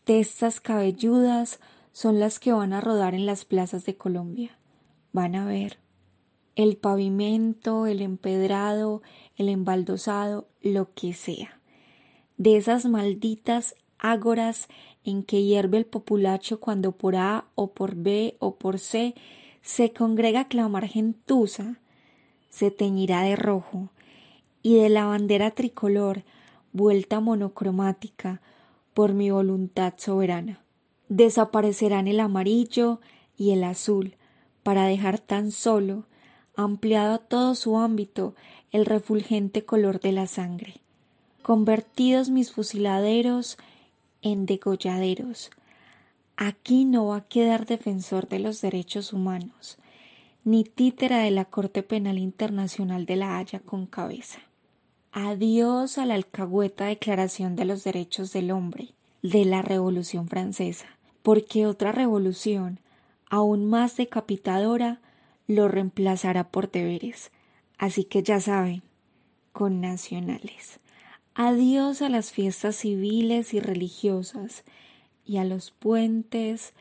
Testas 0.03 0.61
cabelludas 0.61 1.59
son 1.91 2.19
las 2.19 2.37
que 2.37 2.53
van 2.53 2.71
a 2.71 2.81
rodar 2.81 3.15
en 3.15 3.25
las 3.25 3.45
plazas 3.45 3.83
de 3.85 3.95
Colombia. 3.95 4.54
Van 5.15 5.33
a 5.37 5.45
ver 5.45 5.77
el 6.57 6.75
pavimento, 6.75 7.85
el 7.87 8.01
empedrado, 8.01 9.01
el 9.37 9.47
embaldosado, 9.47 10.49
lo 10.61 10.91
que 10.91 11.13
sea. 11.13 11.61
De 12.35 12.57
esas 12.57 12.85
malditas 12.85 13.75
ágoras 13.97 14.67
en 15.05 15.23
que 15.23 15.41
hierve 15.41 15.77
el 15.77 15.85
populacho 15.85 16.59
cuando 16.59 16.91
por 16.91 17.15
A 17.15 17.45
o 17.55 17.71
por 17.71 17.95
B 17.95 18.35
o 18.39 18.55
por 18.55 18.77
C 18.77 19.15
se 19.61 19.93
congrega 19.93 20.49
clamar 20.49 20.85
gentuza, 20.85 21.79
se 22.49 22.69
teñirá 22.69 23.21
de 23.21 23.37
rojo, 23.37 23.91
y 24.61 24.75
de 24.75 24.89
la 24.89 25.05
bandera 25.05 25.51
tricolor, 25.51 26.23
vuelta 26.73 27.21
monocromática, 27.21 28.41
por 28.93 29.13
mi 29.13 29.31
voluntad 29.31 29.93
soberana. 29.95 30.59
Desaparecerán 31.07 32.09
el 32.09 32.19
amarillo 32.19 32.99
y 33.37 33.51
el 33.51 33.63
azul, 33.63 34.17
para 34.65 34.87
dejar 34.87 35.19
tan 35.19 35.51
solo, 35.51 36.05
ampliado 36.55 37.13
a 37.13 37.17
todo 37.19 37.53
su 37.53 37.77
ámbito, 37.77 38.33
el 38.71 38.87
refulgente 38.87 39.63
color 39.63 39.99
de 39.99 40.11
la 40.11 40.25
sangre. 40.25 40.77
Convertidos 41.43 42.31
mis 42.31 42.51
fusiladeros 42.51 43.59
en 44.23 44.47
degolladeros. 44.47 45.51
Aquí 46.35 46.83
no 46.83 47.05
va 47.05 47.17
a 47.17 47.25
quedar 47.25 47.67
defensor 47.67 48.27
de 48.27 48.39
los 48.39 48.59
derechos 48.59 49.13
humanos, 49.13 49.77
ni 50.43 50.63
títera 50.63 51.19
de 51.19 51.29
la 51.29 51.45
Corte 51.45 51.83
Penal 51.83 52.17
Internacional 52.17 53.05
de 53.05 53.17
la 53.17 53.37
Haya 53.37 53.59
con 53.59 53.85
cabeza. 53.85 54.39
Adiós 55.11 55.99
a 55.99 56.07
la 56.07 56.15
alcahueta 56.15 56.85
Declaración 56.85 57.55
de 57.55 57.65
los 57.65 57.83
Derechos 57.83 58.33
del 58.33 58.49
Hombre 58.49 58.95
de 59.21 59.45
la 59.45 59.61
Revolución 59.61 60.27
Francesa, 60.27 60.87
porque 61.21 61.67
otra 61.67 61.91
revolución, 61.91 62.79
aún 63.29 63.65
más 63.65 63.97
decapitadora, 63.97 65.01
lo 65.47 65.67
reemplazará 65.67 66.49
por 66.49 66.71
deberes. 66.71 67.31
Así 67.77 68.03
que 68.03 68.23
ya 68.23 68.39
saben, 68.39 68.83
con 69.51 69.81
nacionales. 69.81 70.79
Adiós 71.33 72.01
a 72.01 72.09
las 72.09 72.31
fiestas 72.31 72.77
civiles 72.77 73.53
y 73.53 73.59
religiosas, 73.59 74.63
y 75.25 75.37
a 75.37 75.43
los 75.43 75.71
puentes 75.71 76.73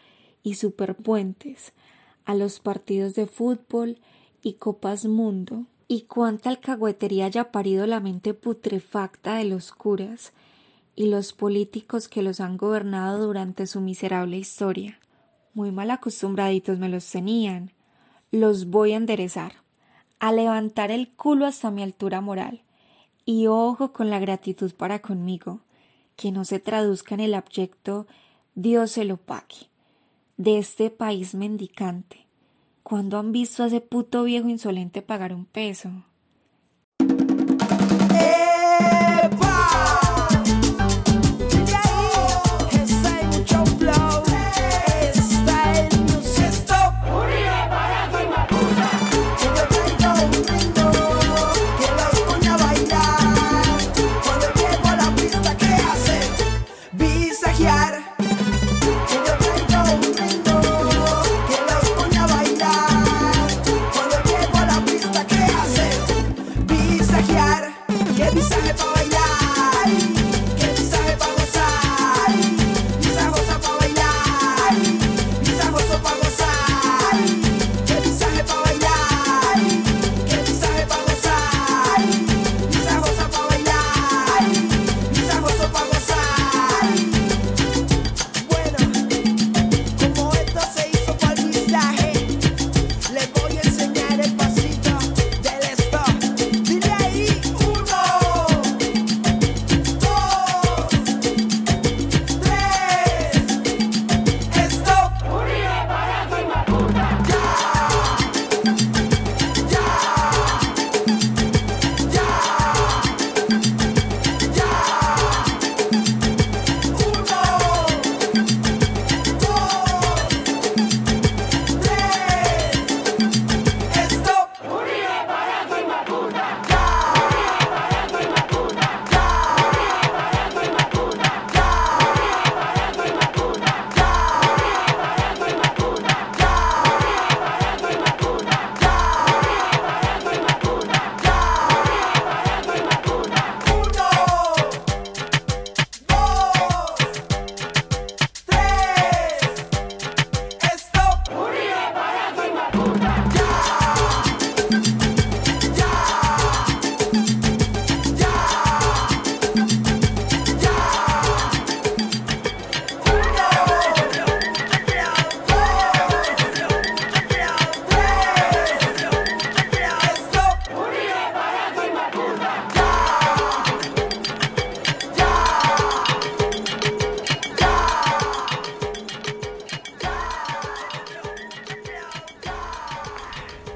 y 0.42 0.54
superpuentes, 0.54 1.72
a 2.24 2.34
los 2.34 2.60
partidos 2.60 3.14
de 3.14 3.26
fútbol 3.26 3.98
y 4.42 4.54
copas 4.54 5.06
mundo, 5.06 5.64
y 5.88 6.02
cuánta 6.02 6.50
alcahuetería 6.50 7.26
haya 7.26 7.50
parido 7.50 7.86
la 7.86 8.00
mente 8.00 8.34
putrefacta 8.34 9.36
de 9.36 9.44
los 9.44 9.72
curas 9.72 10.32
y 10.96 11.06
los 11.06 11.32
políticos 11.32 12.08
que 12.08 12.22
los 12.22 12.40
han 12.40 12.56
gobernado 12.56 13.26
durante 13.26 13.66
su 13.66 13.80
miserable 13.80 14.38
historia. 14.38 14.98
Muy 15.54 15.70
mal 15.70 15.90
acostumbraditos 15.92 16.78
me 16.80 16.88
los 16.88 17.08
tenían. 17.08 17.70
Los 18.32 18.70
voy 18.70 18.92
a 18.92 18.96
enderezar, 18.96 19.52
a 20.18 20.32
levantar 20.32 20.90
el 20.90 21.08
culo 21.08 21.46
hasta 21.46 21.70
mi 21.70 21.82
altura 21.82 22.20
moral 22.20 22.62
y 23.24 23.46
ojo 23.46 23.92
con 23.92 24.10
la 24.10 24.18
gratitud 24.18 24.72
para 24.74 25.00
conmigo, 25.00 25.60
que 26.16 26.32
no 26.32 26.44
se 26.44 26.58
traduzca 26.58 27.14
en 27.14 27.20
el 27.20 27.34
abyecto 27.34 28.06
Dios 28.56 28.92
se 28.92 29.04
lo 29.04 29.16
pague, 29.16 29.68
de 30.36 30.58
este 30.58 30.90
país 30.90 31.34
mendicante. 31.34 32.26
¿Cuándo 32.82 33.18
han 33.18 33.32
visto 33.32 33.62
a 33.62 33.66
ese 33.66 33.80
puto 33.80 34.24
viejo 34.24 34.48
insolente 34.48 35.02
pagar 35.02 35.32
un 35.32 35.44
peso? 35.44 35.90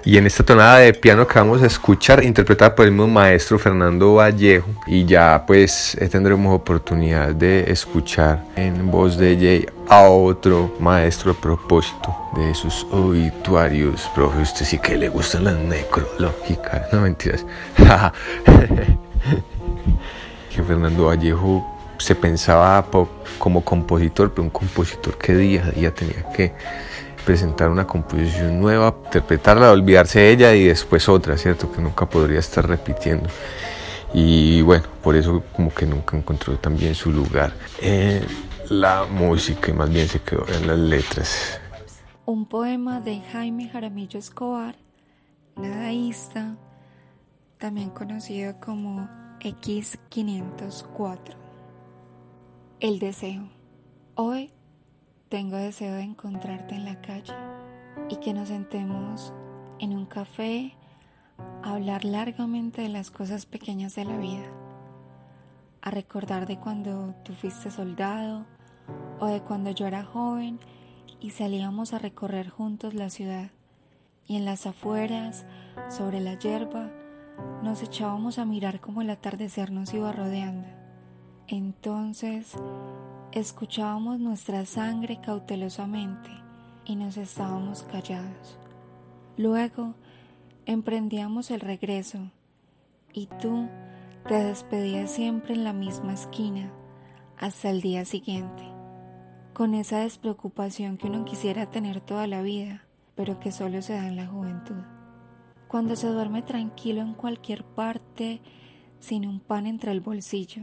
Y 0.09 0.17
en 0.17 0.27
esta 0.27 0.43
tonada 0.43 0.79
de 0.79 0.95
piano 0.95 1.27
que 1.27 1.39
vamos 1.39 1.61
a 1.61 1.67
escuchar, 1.67 2.25
interpretada 2.25 2.75
por 2.75 2.87
el 2.87 2.93
mismo 2.93 3.09
maestro 3.09 3.59
Fernando 3.59 4.15
Vallejo, 4.15 4.67
y 4.87 5.05
ya 5.05 5.45
pues 5.47 5.95
eh, 6.01 6.09
tendremos 6.09 6.55
oportunidad 6.55 7.35
de 7.35 7.71
escuchar 7.71 8.43
en 8.57 8.91
voz 8.91 9.19
de 9.19 9.37
Jay 9.37 9.67
a 9.87 10.09
otro 10.09 10.75
maestro 10.81 11.33
a 11.33 11.35
propósito 11.35 12.17
de 12.39 12.55
sus 12.55 12.87
obituarios. 12.91 14.11
Profe, 14.15 14.41
usted 14.41 14.65
sí 14.65 14.79
que 14.79 14.97
le 14.97 15.11
gustan 15.11 15.45
las 15.45 15.59
necrológicas, 15.59 16.91
no 16.91 17.03
mentiras. 17.03 17.45
que 20.49 20.63
Fernando 20.63 21.05
Vallejo 21.05 21.63
se 21.99 22.15
pensaba 22.15 22.83
como 23.39 23.63
compositor, 23.63 24.31
pero 24.31 24.45
un 24.45 24.51
compositor 24.51 25.19
que 25.19 25.35
día 25.35 25.67
a 25.67 25.71
día 25.71 25.93
tenía 25.95 26.27
que 26.35 26.55
presentar 27.29 27.69
una 27.69 27.87
composición 27.87 28.59
nueva, 28.59 29.03
interpretarla, 29.05 29.71
olvidarse 29.71 30.19
de 30.19 30.31
ella 30.31 30.55
y 30.55 30.65
después 30.65 31.11
otra, 31.11 31.37
¿cierto? 31.37 31.71
Que 31.71 31.83
nunca 31.83 32.09
podría 32.09 32.39
estar 32.39 32.67
repitiendo. 32.67 33.29
Y 34.15 34.63
bueno, 34.63 34.87
por 35.03 35.15
eso 35.15 35.43
como 35.55 35.69
que 35.69 35.85
nunca 35.85 36.17
encontró 36.17 36.57
también 36.57 36.95
su 36.95 37.13
lugar 37.13 37.53
en 37.83 38.25
la 38.71 39.05
música 39.05 39.71
y 39.71 39.75
más 39.75 39.91
bien 39.91 40.09
se 40.09 40.23
quedó 40.23 40.47
en 40.49 40.67
las 40.67 40.79
letras. 40.79 41.61
Un 42.25 42.47
poema 42.47 43.03
de 43.03 43.21
Jaime 43.31 43.69
Jaramillo 43.69 44.19
Escobar, 44.19 44.77
nadaísta, 45.55 46.57
también 47.59 47.91
conocido 47.91 48.59
como 48.59 49.07
X504. 49.41 51.37
El 52.81 52.99
deseo. 52.99 53.51
Hoy 54.15 54.51
tengo 55.29 55.57
deseo 55.57 55.95
de 55.95 56.03
encontrarte 56.03 56.75
en 56.75 56.85
la 56.85 57.01
calle 57.01 57.35
y 58.09 58.17
que 58.17 58.33
nos 58.33 58.49
sentemos 58.49 59.33
en 59.79 59.93
un 59.93 60.07
café 60.07 60.75
a 61.63 61.75
hablar 61.75 62.05
largamente 62.05 62.83
de 62.83 62.89
las 62.89 63.11
cosas 63.11 63.45
pequeñas 63.45 63.95
de 63.95 64.05
la 64.05 64.17
vida, 64.17 64.47
a 65.83 65.91
recordar 65.91 66.47
de 66.47 66.59
cuando 66.59 67.15
tú 67.25 67.35
fuiste 67.35 67.71
soldado 67.71 68.47
o 69.21 69.27
de 69.27 69.41
cuando 69.43 69.71
yo 69.71 69.87
era 69.87 70.05
joven 70.05 70.59
y 71.21 71.31
salíamos 71.31 71.93
a 71.93 71.99
recorrer 71.99 72.49
juntos 72.49 72.95
la 72.95 73.11
ciudad 73.11 73.51
y 74.27 74.37
en 74.37 74.45
las 74.45 74.67
afueras, 74.67 75.47
sobre 75.89 76.21
la 76.21 76.39
hierba, 76.39 76.91
nos 77.63 77.83
echábamos 77.83 78.39
a 78.39 78.45
mirar 78.45 78.81
como 78.81 79.01
el 79.01 79.11
atardecer 79.11 79.71
nos 79.73 79.95
iba 79.95 80.13
rodeando. 80.13 80.69
Entonces 81.47 82.55
escuchábamos 83.33 84.19
nuestra 84.21 84.65
sangre 84.65 85.21
cautelosamente 85.21 86.31
y 86.85 86.97
nos 86.97 87.17
estábamos 87.17 87.83
callados. 87.83 88.59
Luego 89.37 89.95
emprendíamos 90.67 91.51
el 91.51 91.61
regreso 91.61 92.31
y 93.13 93.27
tú 93.41 93.69
te 94.27 94.35
despedías 94.35 95.11
siempre 95.11 95.55
en 95.55 95.65
la 95.65 95.73
misma 95.73 96.15
esquina 96.15 96.71
hasta 97.39 97.71
el 97.71 97.81
día 97.81 98.05
siguiente, 98.05 98.65
con 99.53 99.75
esa 99.75 100.01
despreocupación 100.01 100.97
que 100.97 101.07
uno 101.07 101.25
quisiera 101.25 101.71
tener 101.71 102.01
toda 102.01 102.27
la 102.27 102.43
vida, 102.43 102.85
pero 103.15 103.39
que 103.39 103.53
solo 103.53 103.81
se 103.83 103.95
da 103.95 104.09
en 104.09 104.17
la 104.17 104.27
juventud. 104.27 104.83
Cuando 105.69 105.97
se 105.97 106.09
duerme 106.09 106.43
tranquilo 106.43 107.03
en 107.03 107.15
cualquier 107.15 107.63
parte, 107.63 108.41
sin 109.01 109.27
un 109.27 109.39
pan 109.39 109.67
entre 109.67 109.93
el 109.93 110.01
bolsillo, 110.01 110.63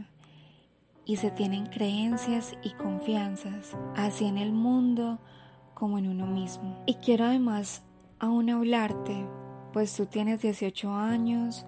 y 1.06 1.16
se 1.16 1.30
tienen 1.30 1.66
creencias 1.66 2.58
y 2.62 2.70
confianzas, 2.70 3.76
así 3.94 4.26
en 4.26 4.38
el 4.38 4.52
mundo 4.52 5.20
como 5.72 5.98
en 5.98 6.08
uno 6.08 6.26
mismo. 6.26 6.82
Y 6.84 6.94
quiero 6.94 7.26
además 7.26 7.84
aún 8.18 8.50
hablarte, 8.50 9.24
pues 9.72 9.94
tú 9.94 10.06
tienes 10.06 10.42
18 10.42 10.92
años 10.92 11.64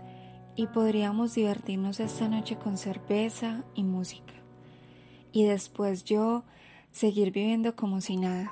y 0.56 0.66
podríamos 0.66 1.36
divertirnos 1.36 2.00
esta 2.00 2.28
noche 2.28 2.56
con 2.56 2.76
cerveza 2.76 3.64
y 3.74 3.84
música. 3.84 4.34
Y 5.30 5.44
después 5.44 6.04
yo 6.04 6.42
seguir 6.90 7.30
viviendo 7.30 7.76
como 7.76 8.00
si 8.00 8.16
nada, 8.16 8.50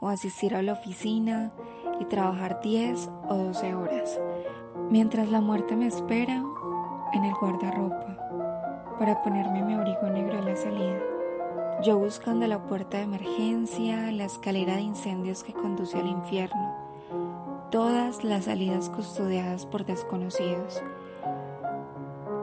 o 0.00 0.08
asistir 0.08 0.54
a 0.54 0.60
la 0.60 0.74
oficina 0.74 1.50
y 1.98 2.04
trabajar 2.04 2.60
10 2.62 3.08
o 3.30 3.36
12 3.36 3.74
horas, 3.74 4.20
mientras 4.90 5.30
la 5.30 5.40
muerte 5.40 5.76
me 5.76 5.86
espera 5.86 6.44
en 7.14 7.24
el 7.24 7.32
guardarropa 7.34 8.23
para 8.98 9.22
ponerme 9.22 9.62
mi 9.62 9.74
abrigo 9.74 10.08
negro 10.08 10.38
a 10.38 10.42
la 10.42 10.56
salida. 10.56 11.00
Yo 11.82 11.98
buscando 11.98 12.46
la 12.46 12.64
puerta 12.64 12.98
de 12.98 13.04
emergencia, 13.04 14.10
la 14.12 14.24
escalera 14.24 14.76
de 14.76 14.82
incendios 14.82 15.42
que 15.42 15.52
conduce 15.52 15.98
al 15.98 16.06
infierno, 16.06 16.74
todas 17.70 18.24
las 18.24 18.44
salidas 18.44 18.88
custodiadas 18.88 19.66
por 19.66 19.84
desconocidos. 19.84 20.82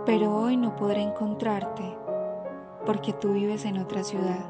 Pero 0.06 0.36
hoy 0.36 0.58
no 0.58 0.76
podré 0.76 1.02
encontrarte 1.02 1.96
porque 2.86 3.14
tú 3.14 3.34
vives 3.34 3.66
en 3.66 3.78
otra 3.78 4.04
ciudad. 4.04 4.46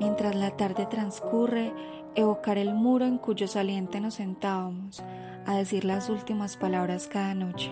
Mientras 0.00 0.34
la 0.34 0.50
tarde 0.50 0.86
transcurre, 0.86 1.72
evocar 2.14 2.58
el 2.58 2.74
muro 2.74 3.06
en 3.06 3.18
cuyo 3.18 3.48
saliente 3.48 4.00
nos 4.00 4.14
sentábamos 4.14 5.02
a 5.46 5.56
decir 5.56 5.84
las 5.84 6.08
últimas 6.10 6.56
palabras 6.56 7.08
cada 7.08 7.34
noche 7.34 7.70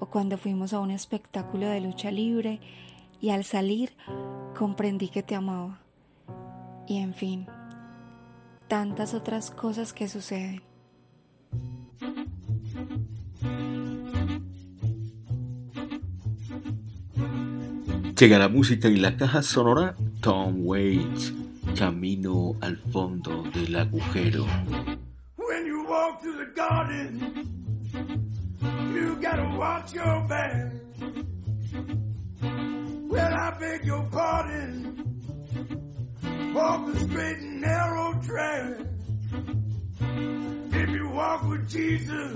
o 0.00 0.06
cuando 0.06 0.38
fuimos 0.38 0.72
a 0.72 0.80
un 0.80 0.90
espectáculo 0.90 1.68
de 1.68 1.80
lucha 1.80 2.10
libre 2.10 2.60
y 3.20 3.30
al 3.30 3.44
salir 3.44 3.92
comprendí 4.56 5.08
que 5.08 5.22
te 5.22 5.34
amaba. 5.34 5.80
Y 6.86 6.98
en 6.98 7.14
fin, 7.14 7.46
tantas 8.68 9.14
otras 9.14 9.50
cosas 9.50 9.92
que 9.92 10.08
suceden. 10.08 10.62
Llega 18.18 18.38
la 18.38 18.48
música 18.48 18.88
y 18.88 18.96
la 18.96 19.14
caja 19.14 19.42
sonora 19.42 19.94
Tom 20.22 20.66
Waits, 20.66 21.34
Camino 21.78 22.56
al 22.62 22.78
fondo 22.78 23.42
del 23.54 23.76
agujero. 23.76 24.46
When 25.36 25.66
you 25.66 25.84
walk 25.86 26.22
through 26.22 26.38
the 26.38 26.50
garden, 26.54 27.65
you 28.96 29.16
gotta 29.20 29.56
watch 29.58 29.92
your 29.92 30.26
back. 30.26 30.72
Well, 32.42 33.34
I 33.34 33.50
beg 33.60 33.84
your 33.84 34.02
pardon. 34.10 35.22
Walk 36.54 36.86
the 36.86 37.00
straight 37.00 37.38
and 37.38 37.60
narrow 37.60 38.14
track. 38.22 38.78
If 40.72 40.88
you 40.90 41.08
walk 41.10 41.46
with 41.48 41.68
Jesus, 41.68 42.32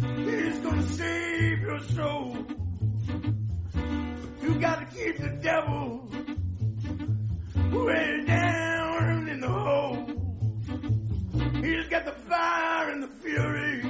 He's 0.00 0.58
gonna 0.60 0.88
save 0.88 1.60
your 1.60 1.80
soul. 1.80 2.36
You 4.42 4.54
gotta 4.58 4.86
keep 4.86 5.18
the 5.18 5.38
devil 5.42 6.10
way 7.72 8.24
down 8.26 9.28
in 9.28 9.40
the 9.40 9.48
hole. 9.48 10.06
He's 11.62 11.88
got 11.88 12.06
the 12.06 12.12
fire 12.28 12.90
and 12.90 13.02
the 13.02 13.08
fury 13.22 13.89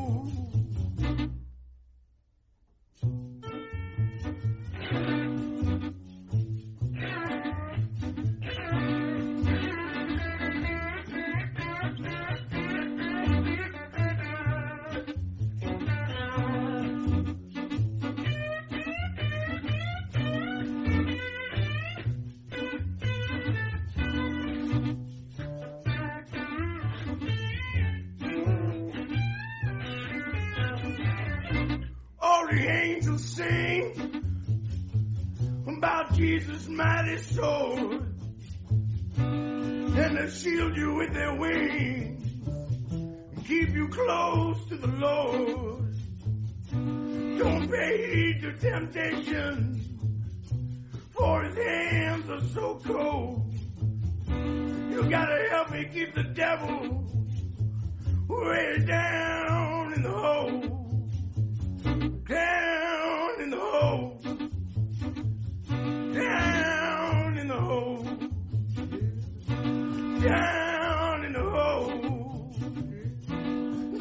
About 35.81 36.13
Jesus' 36.13 36.67
mighty 36.67 37.17
sword. 37.17 38.05
And 39.17 40.17
they 40.17 40.29
shield 40.29 40.77
you 40.77 40.93
with 40.93 41.13
their 41.13 41.35
wings 41.35 42.23
and 42.51 43.45
keep 43.45 43.69
you 43.69 43.87
close 43.87 44.57
to 44.69 44.77
the 44.77 44.87
Lord. 44.87 45.95
don't 47.39 47.69
pay 47.69 48.15
heed 48.15 48.41
to 48.41 48.53
temptation, 48.53 49.81
for 51.11 51.43
his 51.43 51.55
hands 51.55 52.29
are 52.29 52.47
so 52.53 52.79
cold. 52.85 53.53
You 54.27 55.07
gotta 55.09 55.47
help 55.49 55.71
me 55.71 55.89
keep 55.91 56.13
the 56.13 56.23
devil 56.23 57.05
way 58.27 58.83
down 58.85 59.93
in 59.93 60.03
the 60.03 60.09
hole. 60.09 60.80
Down 61.83 63.41
in 63.41 63.49
the 63.49 63.57
hole. 63.57 64.21
Down 66.13 67.37
in 67.37 67.47
the 67.47 67.55
hole. 67.55 68.03
Down 70.21 71.25
in 71.25 71.33
the 71.33 71.43
hole. 71.43 72.53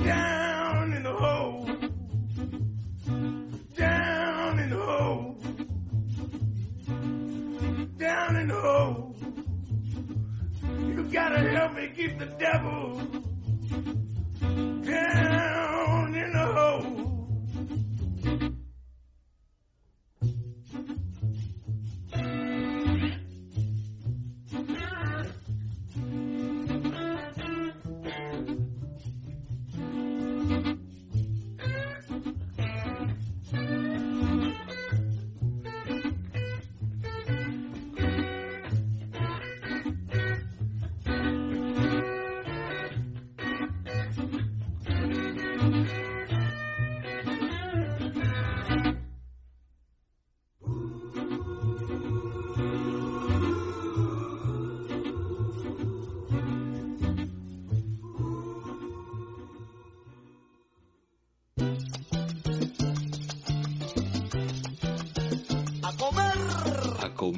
Down 0.04 0.92
in 0.92 1.02
the 1.02 1.12
hole. 1.12 1.66
Down 3.76 4.58
in 4.58 4.70
the 4.70 4.76
hole. 4.76 5.38
Down 7.98 8.36
in 8.36 8.48
the 8.48 8.54
hole. 8.54 9.16
You 10.78 11.02
gotta 11.10 11.38
help 11.50 11.74
me 11.74 11.90
keep 11.96 12.18
the 12.18 12.26
devil 12.26 13.00
down 14.90 16.14
in 16.14 16.32
the 16.32 16.46
hole. 16.46 17.09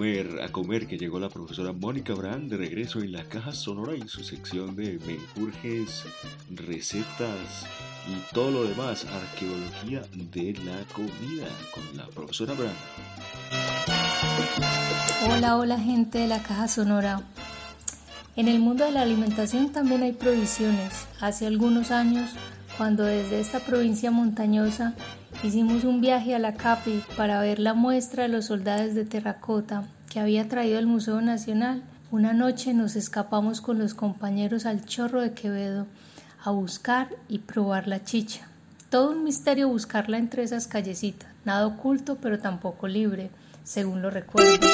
Comer, 0.03 0.43
a 0.43 0.49
comer, 0.49 0.89
que 0.89 0.99
llegó 0.99 1.21
la 1.21 1.29
profesora 1.29 1.73
Mónica 1.73 2.13
Brand 2.13 2.51
de 2.51 2.57
regreso 2.57 2.99
en 2.99 3.13
la 3.13 3.23
caja 3.23 3.53
sonora 3.53 3.95
en 3.95 4.09
su 4.09 4.25
sección 4.25 4.75
de 4.75 4.99
menjurjes, 5.07 6.03
recetas 6.51 7.69
y 8.09 8.35
todo 8.35 8.51
lo 8.51 8.65
demás, 8.65 9.07
arqueología 9.07 10.03
de 10.33 10.55
la 10.65 10.83
comida 10.93 11.47
con 11.73 11.97
la 11.97 12.09
profesora 12.09 12.53
Brand. 12.55 12.75
Hola, 15.31 15.57
hola 15.57 15.79
gente 15.79 16.19
de 16.19 16.27
la 16.27 16.43
caja 16.43 16.67
sonora. 16.67 17.23
En 18.35 18.49
el 18.49 18.59
mundo 18.59 18.85
de 18.85 18.91
la 18.91 19.03
alimentación 19.03 19.71
también 19.71 20.03
hay 20.03 20.15
provisiones. 20.15 21.07
Hace 21.21 21.47
algunos 21.47 21.93
años, 21.93 22.33
cuando 22.77 23.05
desde 23.05 23.39
esta 23.39 23.61
provincia 23.61 24.11
montañosa 24.11 24.97
hicimos 25.43 25.85
un 25.85 26.01
viaje 26.01 26.35
a 26.35 26.39
la 26.39 26.55
CAPI 26.55 27.03
para 27.17 27.41
ver 27.41 27.59
la 27.59 27.75
muestra 27.75 28.25
de 28.25 28.29
los 28.29 28.47
soldados 28.47 28.95
de 28.95 29.05
terracota 29.05 29.85
que 30.09 30.21
había 30.21 30.49
traído 30.49 30.79
el 30.79 30.87
Museo 30.87 31.21
Nacional, 31.21 31.83
una 32.11 32.33
noche 32.33 32.75
nos 32.75 32.95
escapamos 32.95 33.61
con 33.61 33.79
los 33.79 33.95
compañeros 33.95 34.67
al 34.67 34.85
Chorro 34.85 35.21
de 35.21 35.33
Quevedo 35.33 35.87
a 36.45 36.51
buscar 36.51 37.09
y 37.29 37.39
probar 37.39 37.89
la 37.89 38.05
chicha. 38.05 38.47
Todo 38.91 39.11
un 39.11 39.25
misterio 39.25 39.69
buscarla 39.69 40.19
entre 40.19 40.43
esas 40.43 40.67
callecitas, 40.67 41.31
nada 41.45 41.67
oculto 41.67 42.19
pero 42.21 42.39
tampoco 42.39 42.87
libre, 42.87 43.31
según 43.65 44.03
lo 44.03 44.11
recuerdo. 44.11 44.67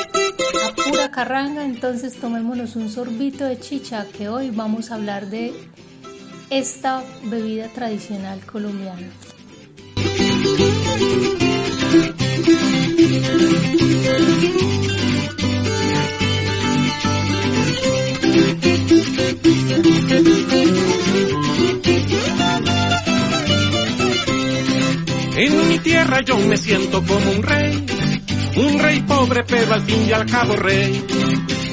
A 0.67 0.75
pura 0.91 1.11
carranga, 1.11 1.65
entonces 1.65 2.19
tomémonos 2.19 2.77
un 2.77 2.91
sorbito 2.91 3.45
de 3.45 3.59
chicha 3.59 4.07
que 4.07 4.29
hoy 4.29 4.51
vamos 4.51 4.91
a 4.91 4.97
hablar 4.97 5.27
de 5.27 5.55
esta 6.51 7.05
bebida 7.25 7.69
tradicional 7.69 8.45
colombiana. 8.45 9.07
En 25.41 25.69
mi 25.69 25.79
tierra 25.79 26.21
yo 26.23 26.37
me 26.37 26.57
siento 26.57 27.01
como 27.05 27.31
un 27.31 27.43
rey, 27.45 27.87
un 28.59 28.79
rey 28.81 29.03
pobre 29.03 29.45
pero 29.45 29.75
al 29.75 29.83
fin 29.83 30.07
y 30.09 30.13
al 30.13 30.27
cabo 30.27 30.57
rey. 30.57 31.05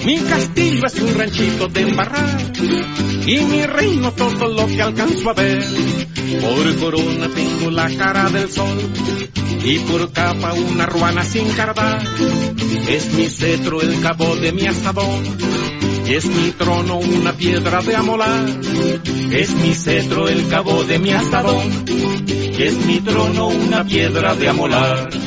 Mi 0.06 0.20
castillo 0.20 0.86
es 0.86 1.02
un 1.02 1.16
ranchito 1.16 1.68
de 1.68 1.82
embarrar 1.82 2.38
y 3.26 3.40
mi 3.40 3.64
reino 3.64 4.12
todo 4.12 4.48
lo 4.48 4.68
que 4.68 4.82
alcanzo 4.82 5.30
a 5.32 5.34
ver. 5.34 5.64
Por 6.42 6.76
corona 6.76 7.28
tengo 7.34 7.72
la 7.72 7.90
cara 7.96 8.30
del 8.30 8.52
sol 8.52 8.78
y 9.64 9.80
por 9.80 10.12
capa 10.12 10.54
una 10.54 10.86
ruana 10.86 11.24
sin 11.24 11.50
cardar. 11.54 12.04
Es 12.88 13.14
mi 13.14 13.28
cetro 13.28 13.82
el 13.82 14.00
cabo 14.02 14.36
de 14.36 14.52
mi 14.52 14.68
asadón 14.68 15.24
y 16.06 16.14
es 16.14 16.26
mi 16.28 16.52
trono 16.52 17.00
una 17.00 17.34
piedra 17.34 17.82
de 17.82 17.96
amolar. 17.96 18.46
Es 19.32 19.56
mi 19.56 19.74
cetro 19.74 20.28
el 20.30 20.48
cabo 20.48 20.84
de 20.84 21.00
mi 21.00 21.12
asadón 21.12 21.86
y 21.88 22.62
es 22.62 22.78
mi 22.86 23.02
trono 23.02 23.48
una 23.48 23.84
piedra 23.84 24.36
de 24.36 24.50
amolar. 24.50 25.25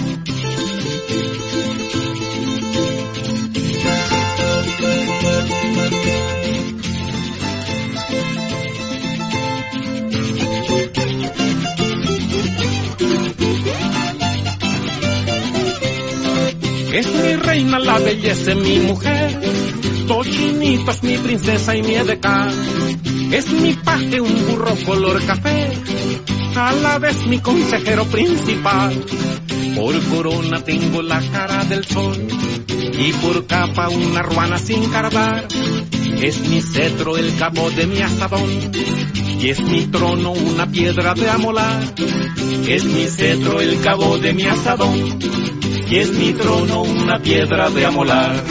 Es 16.92 17.06
mi 17.12 17.36
reina, 17.36 17.78
la 17.78 17.98
belleza, 17.98 18.54
mi 18.54 18.78
mujer. 18.78 19.38
Tochinito 20.06 20.90
es 20.90 21.02
mi 21.02 21.18
princesa 21.18 21.76
y 21.76 21.82
mi 21.82 21.94
edecán. 21.94 22.50
Es 23.30 23.50
mi 23.52 23.74
paje, 23.74 24.20
un 24.20 24.46
burro 24.46 24.74
color 24.86 25.22
café. 25.26 25.70
A 26.56 26.72
la 26.72 26.98
vez 26.98 27.26
mi 27.26 27.40
consejero 27.40 28.06
principal. 28.06 29.04
Por 29.76 30.02
corona 30.06 30.64
tengo 30.64 31.02
la 31.02 31.20
cara 31.30 31.64
del 31.64 31.84
sol. 31.84 32.26
Y 32.98 33.12
por 33.12 33.46
capa 33.46 33.90
una 33.90 34.22
ruana 34.22 34.58
sin 34.58 34.88
cardar. 34.88 35.46
Es 36.22 36.40
mi 36.48 36.62
cetro 36.62 37.18
el 37.18 37.36
cabo 37.36 37.70
de 37.70 37.86
mi 37.86 38.00
asadón. 38.00 38.72
Y 39.40 39.50
es 39.50 39.60
mi 39.60 39.86
trono 39.86 40.32
una 40.32 40.66
piedra 40.66 41.12
de 41.12 41.28
amolar. 41.28 41.82
Es 42.66 42.84
mi 42.84 43.06
cetro 43.06 43.60
el 43.60 43.78
cabo 43.82 44.16
de 44.16 44.32
mi 44.32 44.44
asadón 44.44 45.18
y 45.90 45.96
es 45.96 46.12
mi 46.12 46.34
trono 46.34 46.82
una 46.82 47.18
piedra 47.18 47.70
de 47.70 47.86
amolar. 47.86 48.44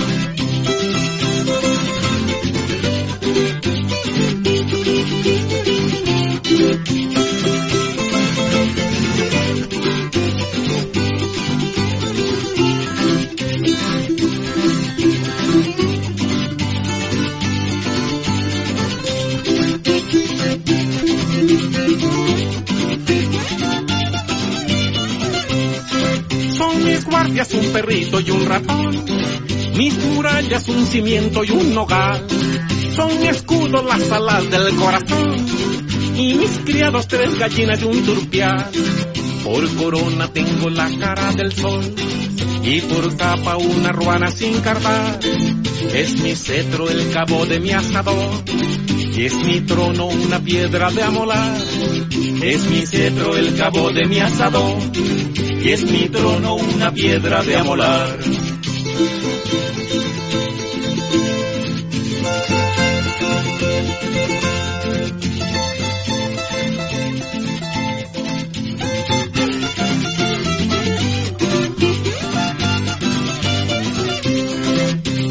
Guardias 27.17 27.51
un 27.55 27.65
perrito 27.73 28.19
y 28.19 28.29
un 28.29 28.45
ratón, 28.45 29.05
mis 29.75 29.97
murallas 30.05 30.67
un 30.67 30.85
cimiento 30.85 31.43
y 31.43 31.49
un 31.49 31.73
nogal. 31.73 32.27
Son 32.95 33.19
mi 33.19 33.27
escudo 33.27 33.81
las 33.81 34.11
alas 34.11 34.47
del 34.51 34.75
corazón 34.75 35.35
y 36.15 36.35
mis 36.35 36.59
criados 36.59 37.07
tres 37.07 37.35
gallinas 37.39 37.81
y 37.81 37.85
un 37.85 38.05
turpial. 38.05 38.69
Por 39.43 39.75
corona 39.77 40.31
tengo 40.31 40.69
la 40.69 40.91
cara 40.99 41.33
del 41.33 41.53
sol 41.53 41.95
y 42.61 42.81
por 42.81 43.17
capa 43.17 43.57
una 43.57 43.91
ruana 43.91 44.29
sin 44.29 44.61
cargar. 44.61 45.19
Es 45.95 46.21
mi 46.21 46.35
cetro 46.35 46.87
el 46.87 47.11
cabo 47.11 47.47
de 47.47 47.59
mi 47.59 47.71
asador 47.71 48.43
y 49.15 49.25
es 49.25 49.33
mi 49.33 49.61
trono 49.61 50.05
una 50.05 50.39
piedra 50.39 50.91
de 50.91 51.01
amolar. 51.01 51.66
Es 52.41 52.69
mi 52.69 52.85
cetro 52.85 53.35
el 53.35 53.55
cabo 53.55 53.91
de 53.91 54.05
mi 54.05 54.19
asador 54.19 54.77
y 55.61 55.69
es 55.69 55.89
mi 55.91 56.07
trono 56.09 56.55
una 56.55 56.93
piedra 56.93 57.43
de 57.43 57.55
amolar. 57.57 58.17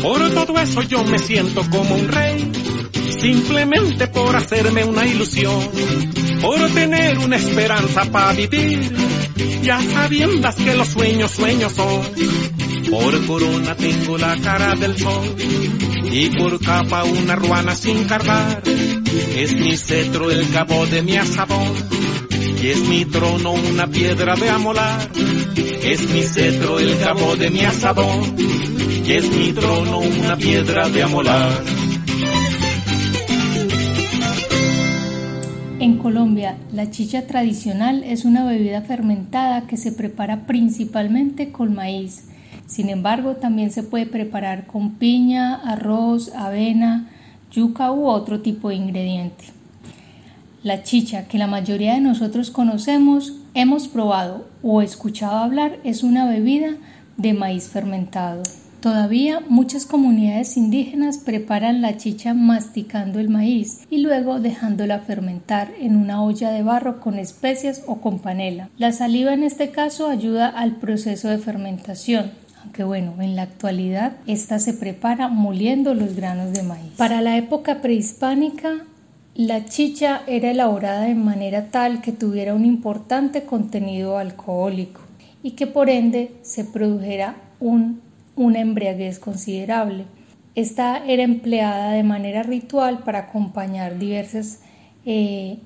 Por 0.02 0.30
todo 0.30 0.58
eso 0.60 0.82
yo 0.82 1.02
me 1.04 1.18
siento 1.18 1.62
como 1.68 1.94
un 1.94 2.08
rey, 2.08 2.52
simplemente 3.18 4.06
por 4.06 4.36
hacerme 4.36 4.84
una 4.84 5.04
ilusión, 5.04 5.58
por 6.40 6.70
tener 6.70 7.18
una 7.18 7.36
esperanza 7.36 8.04
para 8.10 8.32
vivir, 8.32 8.92
ya 9.62 9.80
sabiendas 9.82 10.56
que 10.56 10.74
los 10.74 10.88
sueños 10.88 11.30
sueños 11.30 11.72
son. 11.72 12.02
Por 12.90 13.26
corona 13.26 13.74
tengo 13.74 14.16
la 14.16 14.36
cara 14.36 14.76
del 14.76 14.96
sol 14.96 15.34
y 16.10 16.30
por 16.30 16.60
capa 16.60 17.04
una 17.04 17.34
ruana 17.34 17.74
sin 17.74 18.04
cargar. 18.04 18.62
Es 19.36 19.54
mi 19.54 19.76
cetro 19.76 20.30
el 20.30 20.48
cabo 20.50 20.86
de 20.86 21.02
mi 21.02 21.16
asadón 21.16 21.72
y 22.62 22.68
es 22.68 22.78
mi 22.88 23.04
trono 23.04 23.52
una 23.52 23.86
piedra 23.86 24.36
de 24.36 24.50
amolar. 24.50 25.10
Es 25.82 26.08
mi 26.10 26.22
cetro 26.22 26.78
el 26.78 26.98
cabo 26.98 27.36
de 27.36 27.50
mi 27.50 27.60
asadón 27.60 28.36
y 29.04 29.12
es 29.12 29.30
mi 29.30 29.52
trono 29.52 29.98
una 29.98 30.36
piedra 30.36 30.88
de 30.88 31.02
amolar. 31.02 31.62
Colombia, 36.06 36.56
la 36.72 36.88
chicha 36.88 37.26
tradicional 37.26 38.04
es 38.04 38.24
una 38.24 38.44
bebida 38.44 38.80
fermentada 38.80 39.66
que 39.66 39.76
se 39.76 39.90
prepara 39.90 40.46
principalmente 40.46 41.50
con 41.50 41.74
maíz. 41.74 42.28
Sin 42.68 42.90
embargo, 42.90 43.34
también 43.34 43.72
se 43.72 43.82
puede 43.82 44.06
preparar 44.06 44.68
con 44.68 44.92
piña, 44.92 45.56
arroz, 45.56 46.32
avena, 46.36 47.10
yuca 47.50 47.90
u 47.90 48.06
otro 48.06 48.40
tipo 48.40 48.68
de 48.68 48.76
ingrediente. 48.76 49.46
La 50.62 50.84
chicha 50.84 51.26
que 51.26 51.38
la 51.38 51.48
mayoría 51.48 51.94
de 51.94 52.00
nosotros 52.00 52.52
conocemos, 52.52 53.32
hemos 53.54 53.88
probado 53.88 54.46
o 54.62 54.82
escuchado 54.82 55.38
hablar 55.38 55.80
es 55.82 56.04
una 56.04 56.24
bebida 56.28 56.76
de 57.16 57.34
maíz 57.34 57.66
fermentado. 57.66 58.44
Todavía 58.80 59.40
muchas 59.48 59.86
comunidades 59.86 60.56
indígenas 60.56 61.18
preparan 61.18 61.82
la 61.82 61.96
chicha 61.96 62.34
masticando 62.34 63.18
el 63.18 63.28
maíz 63.28 63.86
y 63.90 63.98
luego 63.98 64.38
dejándola 64.38 65.00
fermentar 65.00 65.72
en 65.80 65.96
una 65.96 66.22
olla 66.22 66.50
de 66.50 66.62
barro 66.62 67.00
con 67.00 67.18
especias 67.18 67.82
o 67.86 68.00
con 68.00 68.18
panela. 68.18 68.68
La 68.78 68.92
saliva 68.92 69.32
en 69.34 69.42
este 69.42 69.70
caso 69.70 70.08
ayuda 70.08 70.48
al 70.48 70.76
proceso 70.76 71.28
de 71.28 71.38
fermentación, 71.38 72.30
aunque 72.62 72.84
bueno, 72.84 73.14
en 73.20 73.34
la 73.34 73.42
actualidad 73.42 74.12
esta 74.26 74.58
se 74.58 74.74
prepara 74.74 75.28
moliendo 75.28 75.94
los 75.94 76.14
granos 76.14 76.52
de 76.52 76.62
maíz. 76.62 76.92
Para 76.96 77.20
la 77.22 77.36
época 77.36 77.80
prehispánica, 77.80 78.84
la 79.34 79.64
chicha 79.66 80.22
era 80.26 80.50
elaborada 80.50 81.02
de 81.02 81.14
manera 81.14 81.70
tal 81.70 82.00
que 82.00 82.12
tuviera 82.12 82.54
un 82.54 82.64
importante 82.64 83.44
contenido 83.44 84.16
alcohólico 84.16 85.00
y 85.42 85.52
que 85.52 85.66
por 85.66 85.90
ende 85.90 86.32
se 86.42 86.64
produjera 86.64 87.36
un 87.60 88.05
una 88.36 88.60
embriaguez 88.60 89.18
considerable. 89.18 90.04
Esta 90.54 91.04
era 91.04 91.22
empleada 91.22 91.92
de 91.92 92.02
manera 92.02 92.42
ritual 92.42 93.02
para 93.02 93.20
acompañar 93.20 93.98
diversas 93.98 94.60
eh, 95.04 95.58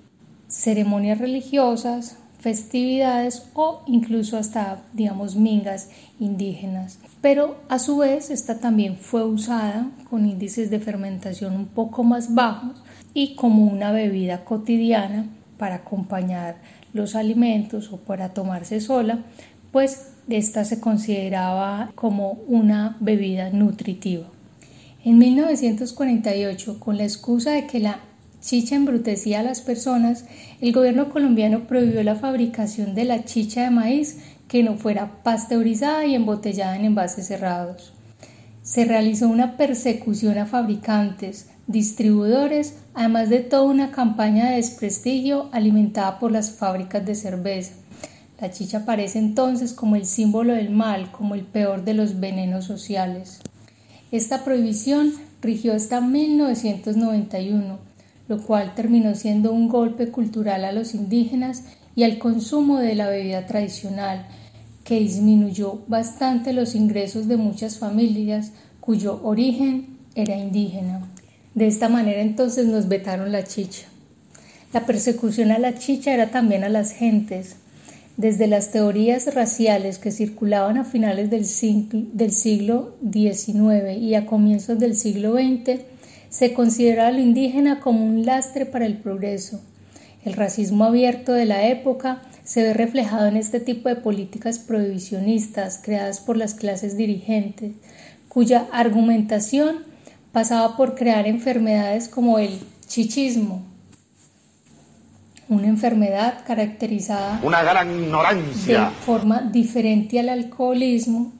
ceremonias 0.48 1.18
religiosas, 1.18 2.18
festividades 2.40 3.50
o 3.54 3.82
incluso 3.86 4.38
hasta, 4.38 4.82
digamos, 4.94 5.36
mingas 5.36 5.90
indígenas. 6.18 6.98
Pero 7.20 7.56
a 7.68 7.78
su 7.78 7.98
vez 7.98 8.30
esta 8.30 8.58
también 8.58 8.96
fue 8.96 9.24
usada 9.24 9.90
con 10.08 10.26
índices 10.26 10.70
de 10.70 10.80
fermentación 10.80 11.54
un 11.54 11.66
poco 11.66 12.02
más 12.02 12.34
bajos 12.34 12.82
y 13.12 13.34
como 13.34 13.66
una 13.66 13.92
bebida 13.92 14.44
cotidiana 14.44 15.26
para 15.58 15.76
acompañar 15.76 16.56
los 16.94 17.14
alimentos 17.14 17.92
o 17.92 17.98
para 17.98 18.30
tomarse 18.30 18.80
sola, 18.80 19.24
pues 19.70 20.09
esta 20.32 20.64
se 20.64 20.80
consideraba 20.80 21.92
como 21.94 22.32
una 22.46 22.96
bebida 23.00 23.50
nutritiva. 23.50 24.26
En 25.04 25.18
1948, 25.18 26.78
con 26.78 26.98
la 26.98 27.04
excusa 27.04 27.52
de 27.52 27.66
que 27.66 27.80
la 27.80 28.00
chicha 28.40 28.74
embrutecía 28.74 29.40
a 29.40 29.42
las 29.42 29.60
personas, 29.60 30.24
el 30.60 30.72
gobierno 30.72 31.10
colombiano 31.10 31.66
prohibió 31.66 32.02
la 32.02 32.16
fabricación 32.16 32.94
de 32.94 33.04
la 33.04 33.24
chicha 33.24 33.64
de 33.64 33.70
maíz 33.70 34.18
que 34.48 34.62
no 34.62 34.76
fuera 34.76 35.22
pasteurizada 35.22 36.06
y 36.06 36.14
embotellada 36.14 36.76
en 36.76 36.84
envases 36.84 37.28
cerrados. 37.28 37.92
Se 38.62 38.84
realizó 38.84 39.28
una 39.28 39.56
persecución 39.56 40.38
a 40.38 40.46
fabricantes, 40.46 41.48
distribuidores, 41.66 42.74
además 42.94 43.30
de 43.30 43.40
toda 43.40 43.62
una 43.62 43.90
campaña 43.90 44.50
de 44.50 44.56
desprestigio 44.56 45.48
alimentada 45.52 46.18
por 46.18 46.32
las 46.32 46.50
fábricas 46.50 47.06
de 47.06 47.14
cerveza. 47.14 47.79
La 48.40 48.50
chicha 48.50 48.78
aparece 48.78 49.18
entonces 49.18 49.74
como 49.74 49.96
el 49.96 50.06
símbolo 50.06 50.54
del 50.54 50.70
mal, 50.70 51.12
como 51.12 51.34
el 51.34 51.42
peor 51.42 51.84
de 51.84 51.92
los 51.92 52.20
venenos 52.20 52.64
sociales. 52.64 53.40
Esta 54.12 54.44
prohibición 54.44 55.12
rigió 55.42 55.74
hasta 55.74 56.00
1991, 56.00 57.78
lo 58.28 58.42
cual 58.42 58.74
terminó 58.74 59.14
siendo 59.14 59.52
un 59.52 59.68
golpe 59.68 60.08
cultural 60.08 60.64
a 60.64 60.72
los 60.72 60.94
indígenas 60.94 61.64
y 61.94 62.04
al 62.04 62.18
consumo 62.18 62.78
de 62.78 62.94
la 62.94 63.08
bebida 63.08 63.46
tradicional, 63.46 64.26
que 64.84 64.98
disminuyó 64.98 65.82
bastante 65.86 66.54
los 66.54 66.74
ingresos 66.74 67.28
de 67.28 67.36
muchas 67.36 67.78
familias 67.78 68.52
cuyo 68.80 69.20
origen 69.22 69.98
era 70.14 70.34
indígena. 70.36 71.02
De 71.54 71.66
esta 71.66 71.90
manera 71.90 72.22
entonces 72.22 72.66
nos 72.66 72.88
vetaron 72.88 73.32
la 73.32 73.44
chicha. 73.44 73.86
La 74.72 74.86
persecución 74.86 75.50
a 75.50 75.58
la 75.58 75.78
chicha 75.78 76.14
era 76.14 76.30
también 76.30 76.64
a 76.64 76.68
las 76.68 76.92
gentes, 76.92 77.56
desde 78.20 78.48
las 78.48 78.70
teorías 78.70 79.34
raciales 79.34 79.98
que 79.98 80.10
circulaban 80.10 80.76
a 80.76 80.84
finales 80.84 81.30
del 81.30 81.46
siglo, 81.46 82.94
XIX 83.10 83.96
y 83.98 84.14
a 84.14 84.26
comienzos 84.26 84.78
del 84.78 84.94
siglo 84.94 85.32
XX, 85.32 85.80
se 86.28 86.52
consideraba 86.52 87.08
al 87.08 87.18
indígena 87.18 87.80
como 87.80 88.04
un 88.04 88.26
lastre 88.26 88.66
para 88.66 88.84
el 88.84 88.98
progreso. 88.98 89.62
El 90.22 90.34
racismo 90.34 90.84
abierto 90.84 91.32
de 91.32 91.46
la 91.46 91.66
época 91.68 92.20
se 92.44 92.62
ve 92.62 92.74
reflejado 92.74 93.26
en 93.26 93.38
este 93.38 93.58
tipo 93.58 93.88
de 93.88 93.96
políticas 93.96 94.58
prohibicionistas 94.58 95.80
creadas 95.82 96.20
por 96.20 96.36
las 96.36 96.52
clases 96.52 96.98
dirigentes, 96.98 97.72
cuya 98.28 98.68
argumentación 98.70 99.76
pasaba 100.30 100.76
por 100.76 100.94
crear 100.94 101.26
enfermedades 101.26 102.06
como 102.06 102.38
el 102.38 102.50
chichismo, 102.86 103.69
una 105.50 105.66
enfermedad 105.66 106.44
caracterizada 106.46 107.40
Una 107.42 107.62
gran 107.62 107.90
ignorancia. 107.90 108.84
de 108.86 108.90
forma 109.04 109.42
diferente 109.42 110.18
al 110.18 110.30
alcoholismo 110.30 111.32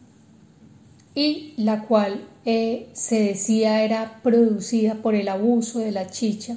y 1.15 1.55
la 1.57 1.83
cual 1.83 2.27
eh, 2.45 2.89
se 2.93 3.21
decía 3.23 3.83
era 3.83 4.21
producida 4.23 4.97
por 4.97 5.15
el 5.15 5.29
abuso 5.29 5.79
de 5.79 5.93
la 5.93 6.09
chicha 6.09 6.57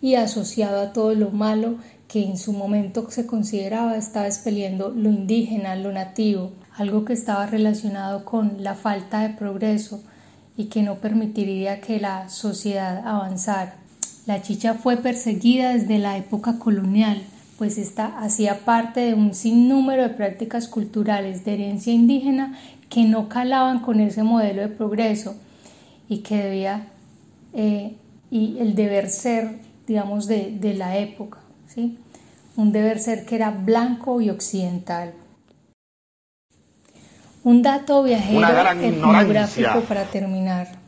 y 0.00 0.14
asociado 0.14 0.80
a 0.80 0.92
todo 0.92 1.14
lo 1.14 1.30
malo 1.30 1.76
que 2.08 2.24
en 2.24 2.38
su 2.38 2.52
momento 2.52 3.10
se 3.10 3.26
consideraba 3.26 3.96
estaba 3.96 4.26
expeliendo 4.26 4.90
lo 4.90 5.10
indígena, 5.10 5.76
lo 5.76 5.92
nativo, 5.92 6.52
algo 6.76 7.04
que 7.04 7.12
estaba 7.12 7.46
relacionado 7.46 8.24
con 8.24 8.62
la 8.62 8.74
falta 8.74 9.20
de 9.20 9.30
progreso 9.30 10.02
y 10.56 10.66
que 10.66 10.82
no 10.82 10.96
permitiría 10.96 11.80
que 11.80 12.00
la 12.00 12.28
sociedad 12.30 13.02
avanzara. 13.06 13.74
La 14.26 14.42
chicha 14.42 14.74
fue 14.74 14.96
perseguida 14.96 15.72
desde 15.72 15.98
la 15.98 16.16
época 16.16 16.58
colonial, 16.58 17.22
pues 17.58 17.78
esta 17.78 18.18
hacía 18.18 18.64
parte 18.64 19.00
de 19.00 19.14
un 19.14 19.34
sinnúmero 19.34 20.02
de 20.02 20.08
prácticas 20.10 20.66
culturales 20.66 21.44
de 21.44 21.54
herencia 21.54 21.92
indígena 21.92 22.58
que 22.90 23.04
no 23.04 23.28
calaban 23.28 23.80
con 23.80 24.00
ese 24.00 24.24
modelo 24.24 24.62
de 24.62 24.68
progreso 24.68 25.36
y 26.08 26.18
que 26.18 26.36
debía 26.36 26.88
eh, 27.54 27.94
y 28.30 28.58
el 28.58 28.74
deber 28.74 29.08
ser, 29.08 29.60
digamos, 29.86 30.26
de, 30.26 30.50
de 30.58 30.74
la 30.74 30.98
época, 30.98 31.38
¿sí? 31.68 31.96
un 32.56 32.72
deber 32.72 32.98
ser 32.98 33.24
que 33.24 33.36
era 33.36 33.50
blanco 33.50 34.20
y 34.20 34.30
occidental. 34.30 35.12
Un 37.44 37.62
dato 37.62 38.02
viajero 38.02 38.40
etnográfico 38.80 39.80
para 39.82 40.04
terminar. 40.04 40.85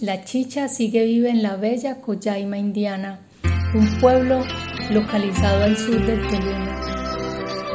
La 0.00 0.22
chicha 0.24 0.68
sigue 0.68 1.04
viva 1.06 1.28
en 1.28 1.42
la 1.42 1.56
bella 1.56 2.00
Coyaima 2.00 2.56
indiana, 2.56 3.18
un 3.74 3.98
pueblo 3.98 4.44
localizado 4.92 5.64
al 5.64 5.76
sur 5.76 6.00
del 6.06 6.22
Tolima. 6.28 6.80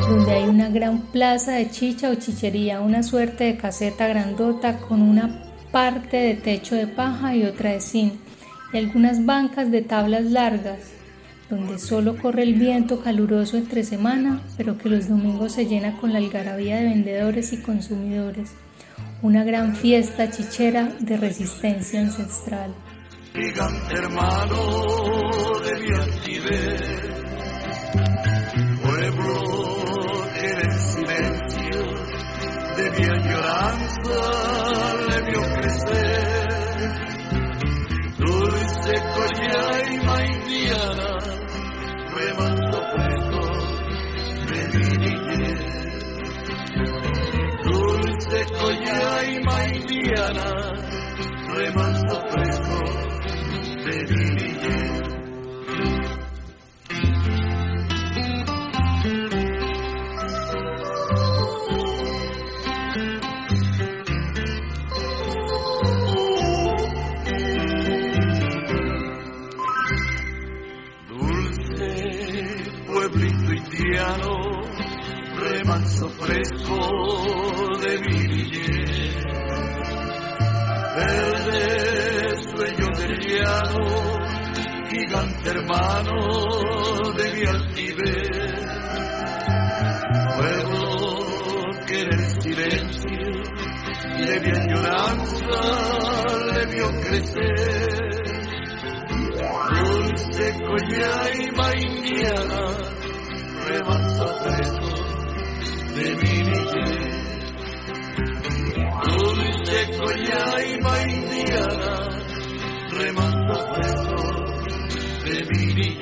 donde 0.07 0.32
hay 0.32 0.43
una 0.45 0.69
gran 0.69 1.01
plaza 1.11 1.51
de 1.51 1.69
chicha 1.69 2.09
o 2.09 2.15
chichería, 2.15 2.80
una 2.80 3.03
suerte 3.03 3.43
de 3.43 3.57
caseta 3.57 4.07
grandota 4.07 4.78
con 4.78 5.01
una 5.01 5.51
parte 5.74 6.15
de 6.15 6.36
techo 6.36 6.76
de 6.76 6.88
paja 6.88 7.36
y 7.36 7.43
otra 7.43 7.71
de 7.71 7.82
zinc, 7.82 8.13
y 8.71 8.78
algunas 8.78 9.26
bancas 9.26 9.69
de 9.69 9.82
tablas 9.82 10.24
largas, 10.24 10.93
donde 11.49 11.78
solo 11.78 12.17
corre 12.17 12.43
el 12.43 12.53
viento 12.53 13.01
caluroso 13.01 13.57
entre 13.57 13.84
semana, 13.84 14.41
pero 14.55 14.78
que 14.78 14.88
los 14.88 15.09
domingos 15.09 15.51
se 15.51 15.65
llena 15.65 15.97
con 15.97 16.13
la 16.13 16.19
algarabía 16.19 16.78
de 16.78 16.86
vendedores 16.86 17.51
y 17.51 17.57
consumidores. 17.57 18.51
Una 19.24 19.43
gran 19.45 19.74
fiesta 19.74 20.30
chichera 20.30 20.89
de 20.99 21.15
resistencia 21.15 22.01
ancestral. 22.01 22.76
gigante 23.34 23.95
hermano 23.95 24.57
de 25.63 25.74
mi 25.80 25.91
altivez, 25.95 26.82
pueblo 28.84 29.36
que 30.34 30.45
en 30.51 30.59
el 30.59 30.74
silencio 30.78 31.82
de 32.76 32.86
mi 32.91 33.05
añoranza 33.17 34.19
le 35.07 35.17
vio 35.32 35.41
crecer, 35.55 36.47
dulce 38.17 38.93
collaima 39.15 40.15
indiana, 40.26 41.09
remanso 42.13 42.62
collaima 49.84 49.91
indiana, 49.91 50.73
remanso 51.55 52.19
precoz 52.29 53.19
de 53.84 54.82
hermano 85.74 87.13
de 87.13 87.34
mi 87.34 87.45
altivez. 87.45 88.63
Pueblo 90.36 91.86
que 91.88 92.01
en 92.01 92.13
el 92.13 92.41
silencio 92.41 93.32
de 94.17 94.39
mi 94.39 94.49
añoranza 94.57 95.61
le 96.53 96.65
vio 96.67 96.88
crecer. 97.01 97.99
Dulce 99.84 100.53
collaima 100.65 101.76
indiana, 101.78 102.61
remanso 103.67 104.28
fresco 104.43 104.93
de 105.95 106.15
mi 106.15 106.36
niñez. 106.43 107.13
Dulce 109.03 109.80
collaima 109.97 111.03
indiana, 111.03 111.93
remanso 112.91 113.55
fresco 113.74 114.32
de 115.41 115.93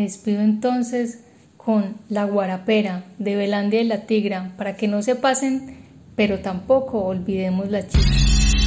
Me 0.00 0.06
despido 0.06 0.40
entonces 0.40 1.22
con 1.58 1.98
La 2.08 2.24
Guarapera 2.24 3.04
de 3.18 3.36
Belandia 3.36 3.82
y 3.82 3.84
la 3.84 4.06
Tigra 4.06 4.54
para 4.56 4.74
que 4.74 4.88
no 4.88 5.02
se 5.02 5.14
pasen, 5.14 5.76
pero 6.16 6.38
tampoco 6.38 7.04
olvidemos 7.04 7.68
la 7.68 7.86
chicha. 7.86 8.14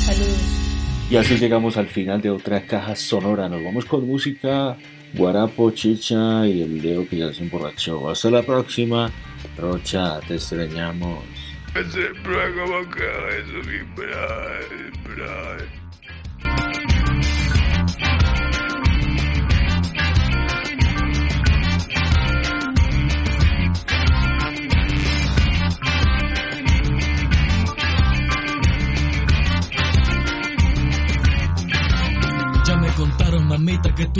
Saludos. 0.06 1.08
Y 1.10 1.16
así 1.16 1.38
llegamos 1.38 1.76
al 1.78 1.88
final 1.88 2.22
de 2.22 2.30
otra 2.30 2.68
caja 2.68 2.96
sonora. 2.96 3.50
Nos 3.50 3.64
vamos 3.64 3.86
con 3.86 4.06
música, 4.06 4.78
guarapo, 5.16 5.72
chicha 5.72 6.46
y 6.46 6.62
el 6.62 6.70
video 6.70 7.10
que 7.10 7.18
ya 7.18 7.34
se 7.34 7.42
emborrachó. 7.42 8.12
Hasta 8.12 8.30
la 8.30 8.44
próxima. 8.44 9.10
Rocha, 9.58 10.20
te 10.28 10.36
extrañamos. 10.36 11.24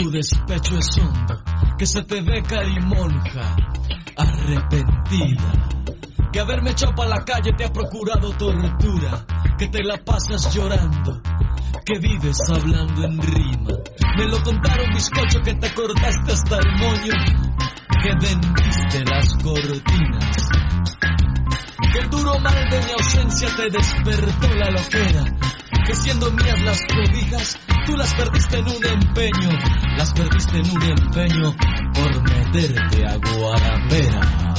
Tu 0.04 0.10
despecho 0.10 0.76
es 0.76 0.98
hondo, 0.98 1.42
que 1.78 1.86
se 1.86 2.02
te 2.02 2.20
ve 2.20 2.42
carimonja, 2.42 3.56
arrepentida, 4.18 5.70
que 6.30 6.40
haberme 6.40 6.72
echado 6.72 6.94
para 6.94 7.08
la 7.08 7.24
calle 7.24 7.52
te 7.56 7.64
ha 7.64 7.72
procurado 7.72 8.30
tortura, 8.32 9.24
que 9.56 9.68
te 9.68 9.82
la 9.82 9.96
pasas 9.96 10.54
llorando, 10.54 11.22
que 11.86 11.98
vives 12.00 12.36
hablando 12.50 13.02
en 13.02 13.22
rima. 13.22 13.78
Me 14.18 14.26
lo 14.26 14.42
contaron 14.42 14.92
bizcocho 14.92 15.40
que 15.40 15.54
te 15.54 15.72
cortaste 15.72 16.32
hasta 16.32 16.58
el 16.58 16.70
moño, 16.76 17.14
que 18.02 18.14
vendiste 18.20 19.04
las 19.06 19.34
cortinas, 19.42 20.48
que 21.94 21.98
el 21.98 22.10
duro 22.10 22.38
mal 22.40 22.68
de 22.68 22.78
mi 22.78 22.92
ausencia 22.92 23.48
te 23.56 23.70
despertó 23.70 24.54
la 24.54 24.70
loquera, 24.70 25.24
que 25.86 25.94
siendo 25.94 26.30
mías 26.32 26.60
las 26.62 26.80
cobijas, 26.86 27.58
tú 27.86 27.96
las 27.96 28.14
perdiste 28.14 28.58
en 28.58 28.68
un 28.68 28.84
empeño, 28.84 29.50
las 29.96 30.12
perdiste 30.12 30.58
en 30.58 30.70
un 30.70 30.82
empeño 30.82 31.54
por 31.92 32.22
meterte 32.22 33.06
a 33.06 33.16
Guarapera. 33.16 34.54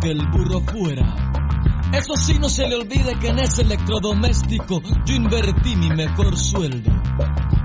Que 0.00 0.10
el 0.10 0.24
burro 0.30 0.60
fuera. 0.60 1.02
Eso 1.92 2.14
sí, 2.16 2.38
no 2.38 2.48
se 2.48 2.68
le 2.68 2.76
olvide 2.76 3.18
que 3.18 3.28
en 3.28 3.40
ese 3.40 3.62
electrodoméstico 3.62 4.80
yo 5.04 5.14
invertí 5.14 5.74
mi 5.74 5.88
mejor 5.88 6.36
sueldo. 6.36 6.92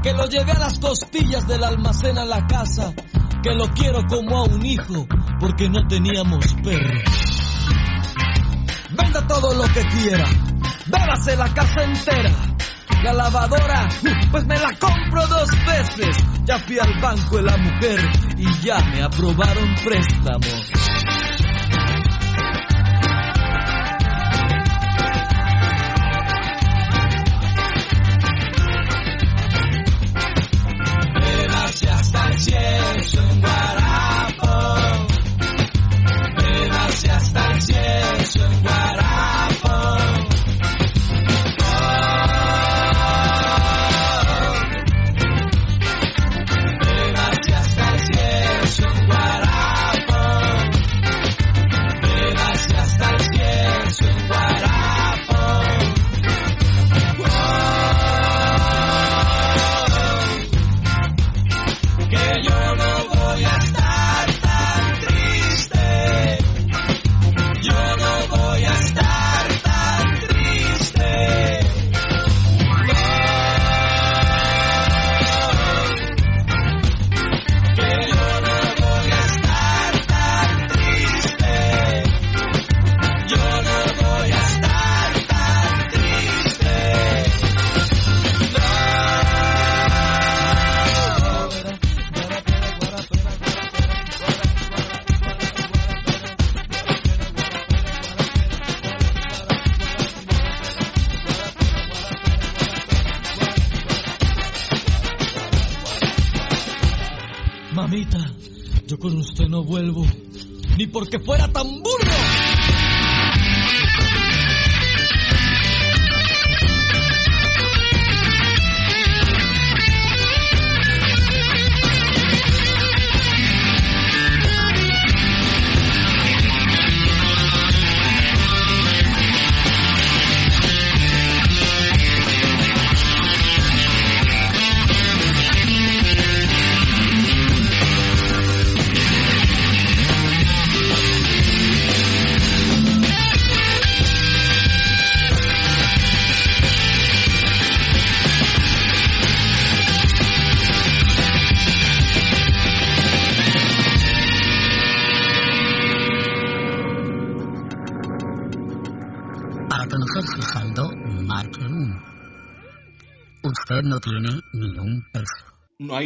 Que 0.02 0.14
lo 0.14 0.26
llevé 0.26 0.54
a 0.54 0.60
las 0.60 0.80
costillas 0.80 1.48
del 1.48 1.64
almacén 1.64 2.18
a 2.18 2.26
la 2.26 2.48
casa, 2.48 2.94
que 3.44 3.54
lo 3.54 3.68
quiero 3.68 4.02
como 4.08 4.40
a 4.40 4.44
un 4.46 4.66
hijo, 4.66 5.06
porque 5.40 5.70
no 5.70 5.86
teníamos 5.88 6.46
perro. 6.64 7.00
Venda 8.98 9.28
todo 9.28 9.54
lo 9.54 9.66
que 9.66 9.82
quiera, 9.82 10.26
bébase 10.88 11.36
la 11.36 11.54
casa 11.54 11.84
entera. 11.84 12.32
La 13.04 13.14
lavadora, 13.14 13.90
pues 14.32 14.46
me 14.48 14.58
la 14.58 14.74
compro 14.80 15.28
dos 15.28 15.50
veces. 15.68 16.18
Ya 16.46 16.58
fui 16.58 16.80
al 16.80 17.00
banco 17.02 17.38
de 17.38 17.44
la 17.44 17.58
mujer 17.58 18.00
y 18.38 18.66
ya 18.66 18.80
me 18.80 19.04
aprobaron 19.04 19.76
préstamo. 19.84 21.13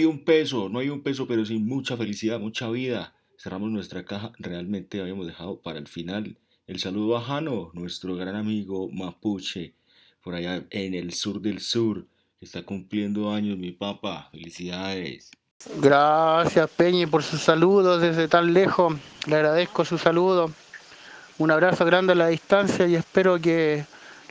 Un 0.08 0.24
peso, 0.24 0.70
no 0.70 0.80
hay 0.80 0.90
un 0.90 1.02
peso, 1.02 1.28
pero 1.28 1.46
sí 1.46 1.58
mucha 1.58 1.96
felicidad, 1.98 2.40
mucha 2.40 2.70
vida. 2.70 3.14
Cerramos 3.38 3.70
nuestra 3.70 4.04
caja, 4.06 4.32
realmente 4.40 5.00
habíamos 5.00 5.28
dejado 5.28 5.62
para 5.62 5.78
el 5.78 5.88
final 5.88 6.38
el 6.68 6.82
saludo 6.82 7.16
a 7.16 7.22
Jano, 7.22 7.72
nuestro 7.72 8.18
gran 8.18 8.36
amigo 8.36 8.90
mapuche, 8.92 9.74
por 10.22 10.36
allá 10.36 10.66
en 10.70 10.96
el 10.96 11.14
sur 11.14 11.40
del 11.40 11.62
sur, 11.62 12.06
que 12.38 12.46
está 12.46 12.64
cumpliendo 12.64 13.32
años, 13.32 13.58
mi 13.58 13.72
papá. 13.72 14.28
Felicidades. 14.32 15.32
Gracias 15.78 16.70
Peñi 16.72 17.06
por 17.06 17.24
sus 17.24 17.42
saludos 17.42 18.02
desde 18.02 18.28
tan 18.28 18.54
lejos. 18.54 18.96
Le 19.28 19.38
agradezco 19.38 19.86
su 19.86 19.98
saludo. 19.98 20.52
Un 21.38 21.52
abrazo 21.52 21.86
grande 21.86 22.12
a 22.12 22.16
la 22.18 22.28
distancia 22.28 22.86
y 22.86 22.96
espero 22.96 23.40
que 23.40 23.86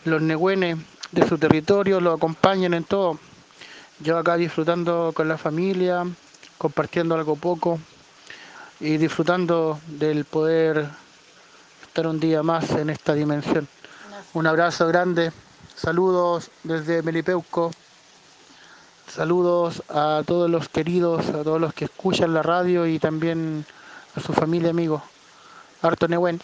los 0.04 0.20
negüenes 0.20 0.76
de 1.12 1.26
su 1.26 1.38
territorio 1.38 2.02
lo 2.02 2.12
acompañen 2.12 2.74
en 2.74 2.84
todo. 2.84 3.18
Yo 4.00 4.18
acá 4.18 4.36
disfrutando 4.36 5.12
con 5.14 5.26
la 5.26 5.38
familia, 5.38 6.04
compartiendo 6.58 7.14
algo 7.14 7.34
poco 7.36 7.80
y 8.78 8.98
disfrutando 8.98 9.80
del 9.86 10.26
poder 10.26 10.86
estar 11.82 12.06
un 12.06 12.20
día 12.20 12.42
más 12.42 12.70
en 12.72 12.90
esta 12.90 13.14
dimensión. 13.14 13.66
Un 14.34 14.46
abrazo 14.46 14.86
grande, 14.86 15.32
saludos 15.74 16.50
desde 16.62 17.02
Melipeuco, 17.02 17.70
saludos 19.08 19.82
a 19.88 20.22
todos 20.26 20.50
los 20.50 20.68
queridos, 20.68 21.28
a 21.28 21.42
todos 21.42 21.58
los 21.58 21.72
que 21.72 21.86
escuchan 21.86 22.34
la 22.34 22.42
radio 22.42 22.86
y 22.86 22.98
también 22.98 23.64
a 24.14 24.20
su 24.20 24.34
familia 24.34 24.70
amigos. 24.70 25.02
Harto 25.80 26.06
Nehuen. 26.06 26.40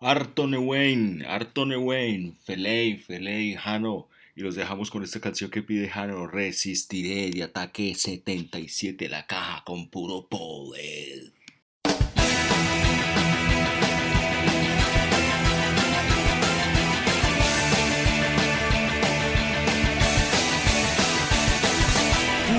Harto 0.00 0.46
Newain, 0.46 1.24
Harto 1.26 1.66
Newain, 1.66 2.34
Feley, 2.44 2.96
Feley, 2.96 3.56
Jano. 3.56 4.08
Y 4.36 4.42
los 4.42 4.56
dejamos 4.56 4.90
con 4.90 5.04
esta 5.04 5.20
canción 5.20 5.48
que 5.48 5.62
pide 5.62 5.88
Jano, 5.88 6.26
Resistiré 6.26 7.30
de 7.30 7.44
Ataque 7.44 7.94
77, 7.94 9.08
la 9.08 9.26
caja 9.26 9.62
con 9.64 9.88
puro 9.88 10.26
poder. 10.28 11.32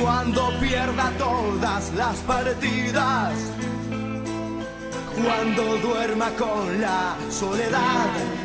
Cuando 0.02 0.58
pierda 0.62 1.12
todas 1.18 1.94
las 1.94 2.16
partidas, 2.20 3.34
cuando 5.14 5.78
duerma 5.80 6.30
con 6.38 6.80
la 6.80 7.18
soledad, 7.30 8.45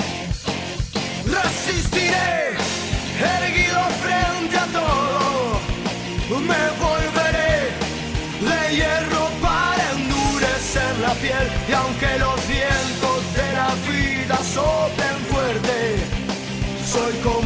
Resistiré, 1.91 2.55
erguido 3.19 3.81
frente 4.01 4.57
a 4.57 4.65
todo, 4.67 5.59
me 6.39 6.63
volveré 6.79 7.55
de 8.39 8.75
hierro 8.75 9.23
para 9.41 9.83
endurecer 9.91 10.93
la 10.99 11.13
piel. 11.15 11.47
Y 11.67 11.73
aunque 11.73 12.19
los 12.19 12.47
vientos 12.47 13.33
de 13.35 13.53
la 13.53 13.69
vida 13.89 14.37
soplen 14.37 15.17
fuerte, 15.29 15.97
soy 16.85 17.13
como 17.23 17.40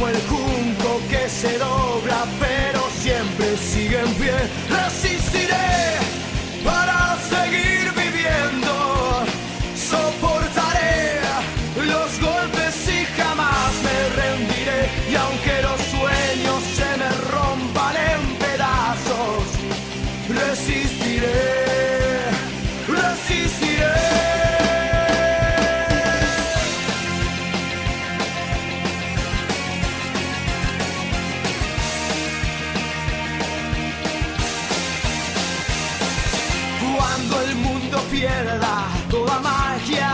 magia, 39.40 40.12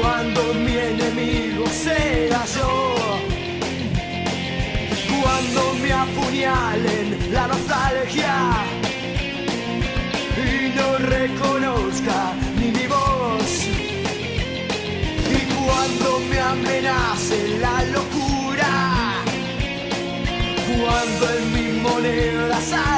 cuando 0.00 0.54
mi 0.54 0.76
enemigo 0.76 1.66
sea 1.66 2.44
yo, 2.56 2.94
cuando 5.20 5.74
me 5.82 5.92
apuñalen 5.92 7.32
la 7.32 7.46
nostalgia. 7.48 8.34
Y 10.36 10.72
no 10.76 10.98
reconozca 10.98 12.32
ni 12.58 12.70
mi 12.70 12.86
voz, 12.86 13.52
y 15.36 15.40
cuando 15.54 16.20
me 16.30 16.38
amenace 16.38 17.58
la 17.58 17.82
locura, 17.96 18.72
cuando 20.78 21.24
en 21.38 21.52
mi 21.54 21.80
moneda 21.80 22.60
salga 22.60 22.97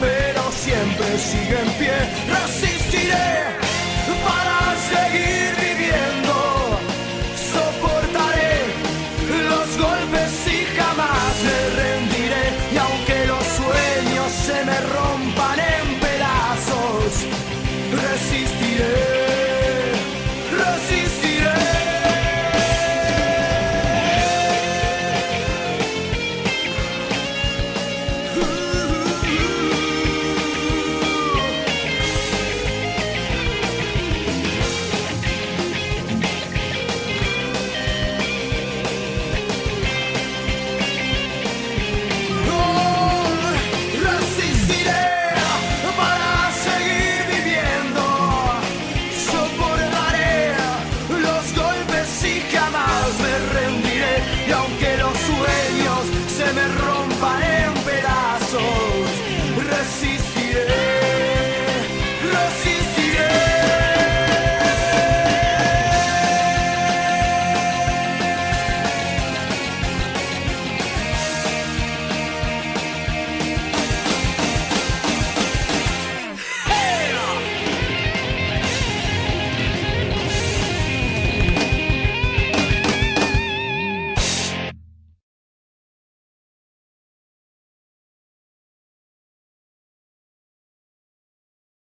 pero 0.00 0.50
siempre 0.52 1.18
sigue 1.18 1.60
en 1.60 1.70
pie. 1.78 1.96
Resistiré 2.28 3.56
para 4.24 4.55